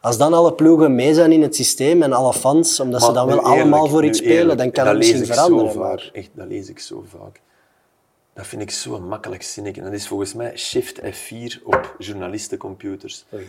[0.04, 3.26] Als dan alle ploegen mee zijn in het systeem en alle fans, omdat ze dan
[3.26, 5.72] wel eerlijk, allemaal voor iets spelen, eerlijk, dan kan dat het misschien veranderen.
[5.72, 7.40] Zo maar- echt, dat lees ik zo vaak.
[8.34, 9.82] Dat vind ik zo'n makkelijk zinnetje.
[9.82, 13.24] Dat is volgens mij Shift F4 op journalistencomputers.
[13.34, 13.46] Oei.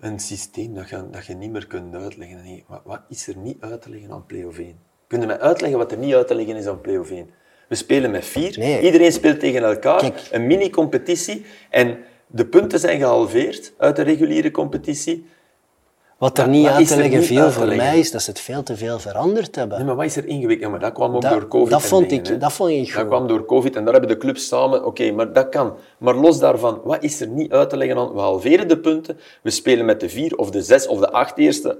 [0.00, 2.38] Een systeem dat je, dat je niet meer kunt uitleggen.
[2.38, 4.74] En je- wat, wat is er niet uit te leggen aan play-off 1?
[5.06, 7.30] Kun je mij uitleggen wat er niet uit te leggen is aan play-off 1?
[7.68, 8.58] We spelen met vier.
[8.58, 8.80] Nee.
[8.80, 9.98] Iedereen speelt tegen elkaar.
[10.00, 10.28] Kijk.
[10.30, 11.44] Een mini-competitie.
[11.70, 15.26] En de punten zijn gehalveerd uit de reguliere competitie.
[16.22, 17.84] Wat er niet is te leggen niet viel voor leggen?
[17.86, 19.76] mij is dat ze het veel te veel veranderd hebben.
[19.78, 20.60] Nee, maar wat is er ingewikkeld?
[20.60, 21.70] Ja, maar dat kwam ook Dat- door COVID.
[21.70, 22.38] dat vond dingen, ik- hè.
[22.38, 23.06] dat vond ik Dat goed.
[23.06, 24.84] kwam door COVID en daar hebben de clubs samen...
[24.84, 25.74] Oké, maar dat kan.
[25.98, 28.12] Maar los daarvan, wat is er niet uit te leggen aan...
[28.14, 31.38] We halveren de punten, we spelen met de vier of de zes of de acht
[31.38, 31.78] eerste.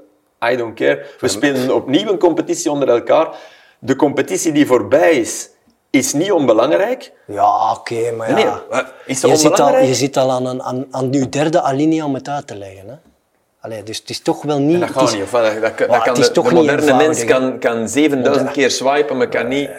[0.53, 1.07] I don't care.
[1.21, 3.37] We spelen opnieuw een competitie onder elkaar.
[3.79, 5.51] De competitie die voorbij is,
[5.91, 7.13] is niet onbelangrijk.
[7.27, 8.63] Ja, oké, maar ja.
[8.71, 9.87] Nee, is dat je, zit al, onbelangrijk?
[9.89, 12.89] je zit al aan, een, aan, aan je derde alinea om het uit te leggen.
[12.89, 12.95] Hè?
[13.63, 14.81] Allee, dus het is toch wel niet...
[14.81, 15.23] dat gaat is- niet.
[15.23, 19.49] Of, dat, dat, kan de, de moderne mens kan, kan 7000 keer swipen, maar kan
[19.49, 19.71] niet...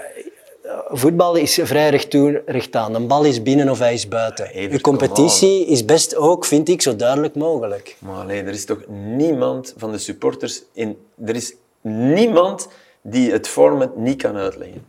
[0.88, 2.96] Voetbal is vrij recht toe, recht aan.
[2.96, 4.72] Een bal is binnen of hij is buiten.
[4.72, 7.96] Je competitie is best ook, vind ik, zo duidelijk mogelijk.
[8.00, 10.98] Maar nee, er is toch niemand van de supporters in...
[11.26, 12.68] Er is niemand
[13.02, 14.86] die het format niet kan uitleggen.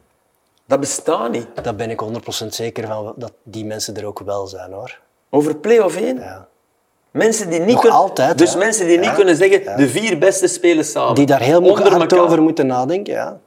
[0.66, 1.46] Dat bestaat niet.
[1.62, 2.02] Daar ben ik
[2.44, 4.98] 100% zeker van dat die mensen er ook wel zijn, hoor.
[5.30, 6.16] Over play-off 1.
[6.16, 6.48] Ja.
[7.14, 7.98] Mensen die niet Nog kunnen...
[7.98, 9.12] altijd, Dus mensen die niet Ja.
[9.14, 9.76] kunnen zeggen, Ja.
[9.76, 11.14] de vier beste spelen samen.
[11.14, 12.18] Die daar heel Onder hard elkaar.
[12.24, 13.38] over moeten nadenken, ja.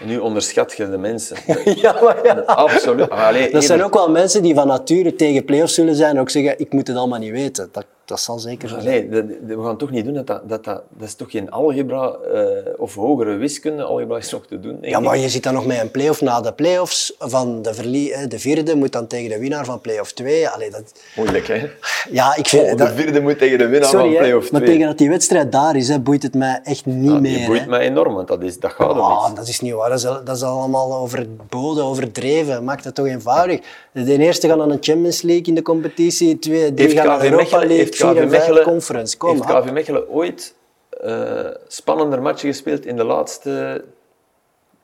[0.00, 1.36] En nu onderschat je de mensen.
[1.82, 2.32] ja, maar ja.
[2.46, 3.10] Absoluut.
[3.10, 6.30] Allee, Dat zijn ook wel mensen die van nature tegen play-offs zullen zijn en ook
[6.30, 7.68] zeggen, ik moet het allemaal niet weten.
[7.72, 8.84] Dat, dat zal zeker zo zijn.
[8.86, 10.14] Nee, dat- dat- we gaan toch niet doen.
[10.14, 12.42] Dat, dat, dat, dat, dat is toch geen algebra eh,
[12.76, 13.82] of hogere wiskunde.
[13.82, 14.78] Algebra is nog te doen.
[14.80, 18.26] Ja, maar je zit dan nog met een play-off na de play-offs van de, verlie-
[18.28, 20.48] de vierde moet dan tegen de winnaar van play-off 2.
[20.48, 20.92] Allee, dat...
[21.16, 21.68] Moeilijk, hè?
[22.10, 22.62] Ja, ik vind...
[22.62, 22.92] Oh, de dat...
[22.92, 24.72] vierde moet tegen de winnaar Sorry, van play-off maar 2.
[24.72, 27.36] tegen dat die wedstrijd daar is, hè, boeit het mij echt niet meer.
[27.36, 27.66] die boeit hè.
[27.66, 29.34] mij enorm, want dat, is, dat gaat om Ah, iets.
[29.38, 29.88] dat is niet waar.
[29.88, 32.64] Dat is, dat is allemaal overboden, overdreven.
[32.64, 33.60] Maakt het toch eenvoudig.
[33.92, 37.18] De eerste gaan aan een Champions League in de competitie, twee, drie Heeft gaan aan
[37.18, 39.16] KV de Europa Mechelen, League, heeft vier en vijf conference.
[39.16, 39.44] Kom, heeft.
[39.44, 40.54] KV Mechelen ooit
[41.00, 43.84] eh, spannender matchen gespeeld in de laatste,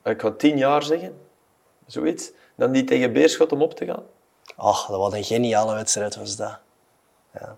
[0.03, 1.17] ik ga tien jaar zeggen,
[1.85, 4.03] zoiets, dan die tegen Beerschot om op te gaan?
[4.55, 6.59] Ach, dat was een geniale wedstrijd, was dat.
[7.33, 7.57] Ja.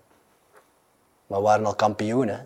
[1.26, 2.38] Maar we waren al kampioen, hè.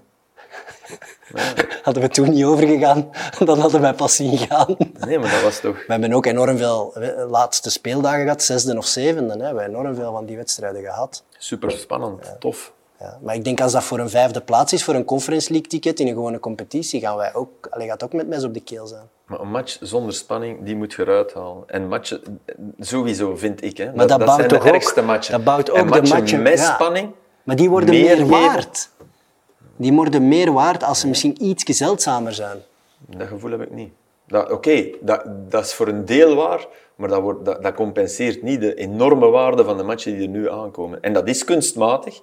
[1.83, 3.11] Hadden we toen niet overgegaan,
[3.45, 4.77] dan hadden wij pas zien gaan.
[5.07, 5.77] Nee, maar dat was toch...
[5.87, 6.95] We hebben ook enorm veel
[7.31, 9.33] laatste speeldagen gehad, zesde of zevende.
[9.33, 9.39] Hè.
[9.39, 11.25] We hebben enorm veel van die wedstrijden gehad.
[11.39, 12.73] Super spannend, tof.
[13.01, 13.19] Ja.
[13.23, 16.01] Maar ik denk als dat voor een vijfde plaats is, voor een Conference League ticket
[16.01, 18.87] in een gewone competitie, gaan wij ook, allee, gaat ook met mes op de keel
[18.87, 19.09] zijn.
[19.27, 21.63] Maar een match zonder spanning, die moet je eruit halen.
[21.67, 22.41] En matchen,
[22.81, 25.33] sowieso vind ik, hè, Maar dat, bouwt zijn de ook, ergste matchen.
[25.33, 26.75] dat bouwt ook en de matchen met ja.
[26.75, 27.11] spanning,
[27.43, 28.91] Maar die worden Meer waard.
[29.77, 32.59] Die worden meer waard als ze misschien iets zeldzamer zijn.
[33.07, 33.93] dat gevoel heb ik niet.
[34.51, 36.67] Oké, dat, dat is voor een deel waar,
[36.97, 40.51] maar dat, wordt, dat compenseert niet de enorme waarde van de matchen die er nu
[40.51, 41.03] aankomen.
[41.03, 42.23] En dat is kunstmatig,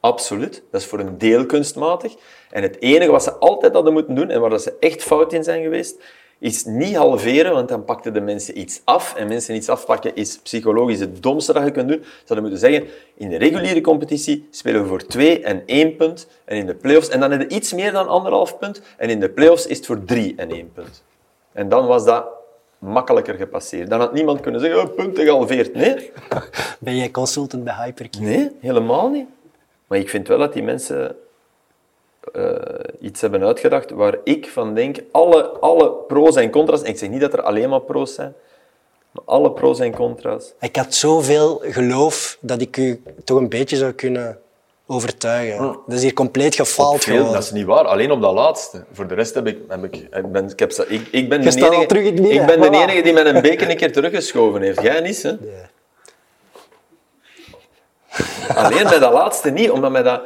[0.00, 0.62] absoluut.
[0.70, 2.14] Dat is voor een deel kunstmatig.
[2.50, 5.32] En het enige wat ze altijd hadden moeten doen, en waar dat ze echt fout
[5.32, 6.02] in zijn geweest,
[6.42, 9.14] is niet halveren, want dan pakten de mensen iets af.
[9.14, 12.00] En mensen iets afpakken is psychologisch het domste dat je kunt doen.
[12.02, 16.28] Ze hadden moeten zeggen, in de reguliere competitie spelen we voor twee en één punt.
[16.44, 18.82] En in de play-offs, en dan heb je iets meer dan anderhalf punt.
[18.96, 21.02] En in de play-offs is het voor drie en één punt.
[21.52, 22.26] En dan was dat
[22.78, 23.90] makkelijker gepasseerd.
[23.90, 25.74] Dan had niemand kunnen zeggen, oh, punten gehalveerd.
[25.74, 26.10] Nee,
[26.78, 28.24] Ben jij consultant bij Hypercube?
[28.24, 29.26] nee, helemaal niet.
[29.86, 31.16] Maar ik vind wel dat die mensen
[32.32, 32.54] eh,
[33.00, 37.08] iets hebben uitgedacht waar ik van denk, alle, alle pro's en contra's, en ik zeg
[37.08, 38.34] niet dat er alleen maar pro's zijn,
[39.10, 40.52] maar alle pro's en contra's.
[40.60, 44.38] Ik had zoveel geloof dat ik u toch een beetje zou kunnen
[44.86, 45.58] overtuigen.
[45.86, 47.32] Dat is hier compleet gefaald Veel, gewoon.
[47.32, 48.84] dat is niet waar, alleen op dat laatste.
[48.92, 49.58] Voor de rest heb ik...
[49.68, 52.46] Heb ik, ik, ben, ik, heb, ik, ik ben, de enige, terug in midden, ik
[52.46, 54.82] ben de enige die met een beker een keer teruggeschoven heeft.
[54.82, 55.36] Jij niet, hè?
[58.54, 60.22] Alleen bij dat laatste niet, omdat met dat...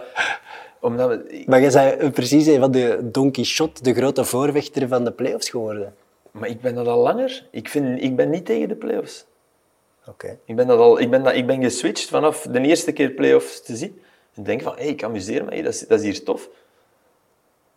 [0.80, 5.04] Omdat we, Maar jij zei precies een van de Don Quixote, de grote voorvechter van
[5.04, 5.94] de play-offs geworden.
[6.30, 7.46] maar ik ben dat al langer.
[7.50, 9.26] Ik, vind, ik ben niet tegen de play-offs.
[10.08, 10.38] Oké.
[10.44, 13.62] Ik ben, dat al, ik, ben dat, ik ben geswitcht vanaf de eerste keer play-offs
[13.62, 14.00] te zien.
[14.34, 16.48] En denk van, hey, ik amuseer me, dat, is, dat is hier tof.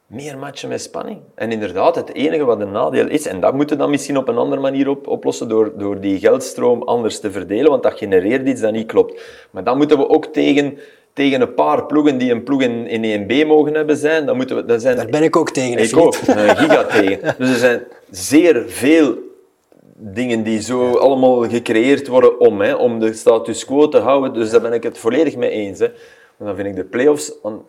[0.07, 1.19] Meer matchen met spanning.
[1.35, 4.27] En inderdaad, het enige wat een nadeel is, en dat moeten we dan misschien op
[4.27, 8.47] een andere manier op, oplossen, door, door die geldstroom anders te verdelen, want dat genereert
[8.47, 9.21] iets dat niet klopt.
[9.51, 10.77] Maar dan moeten we ook tegen,
[11.13, 14.55] tegen een paar ploegen die een ploeg in, in 1B mogen hebben zijn, dan moeten
[14.55, 14.65] we...
[14.65, 15.77] Dat zijn, Daar ben ik ook tegen.
[15.83, 17.35] ik ook, een giga tegen.
[17.37, 19.17] Dus er zijn zeer veel
[20.01, 24.33] dingen die zo allemaal gecreëerd worden om, hè, om de status quo te houden.
[24.33, 25.79] Dus daar ben ik het volledig mee eens.
[25.79, 25.87] Hè.
[26.37, 27.65] Maar dan vind ik de play-offs, aan-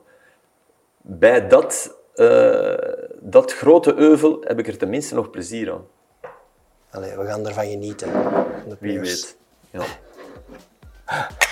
[1.03, 2.75] bij dat, eh,
[3.21, 5.85] dat grote euvel, heb ik er tenminste nog plezier aan.
[6.91, 8.09] Allee, we gaan ervan genieten.
[8.79, 9.37] Wie weet.
[9.71, 9.83] Ja.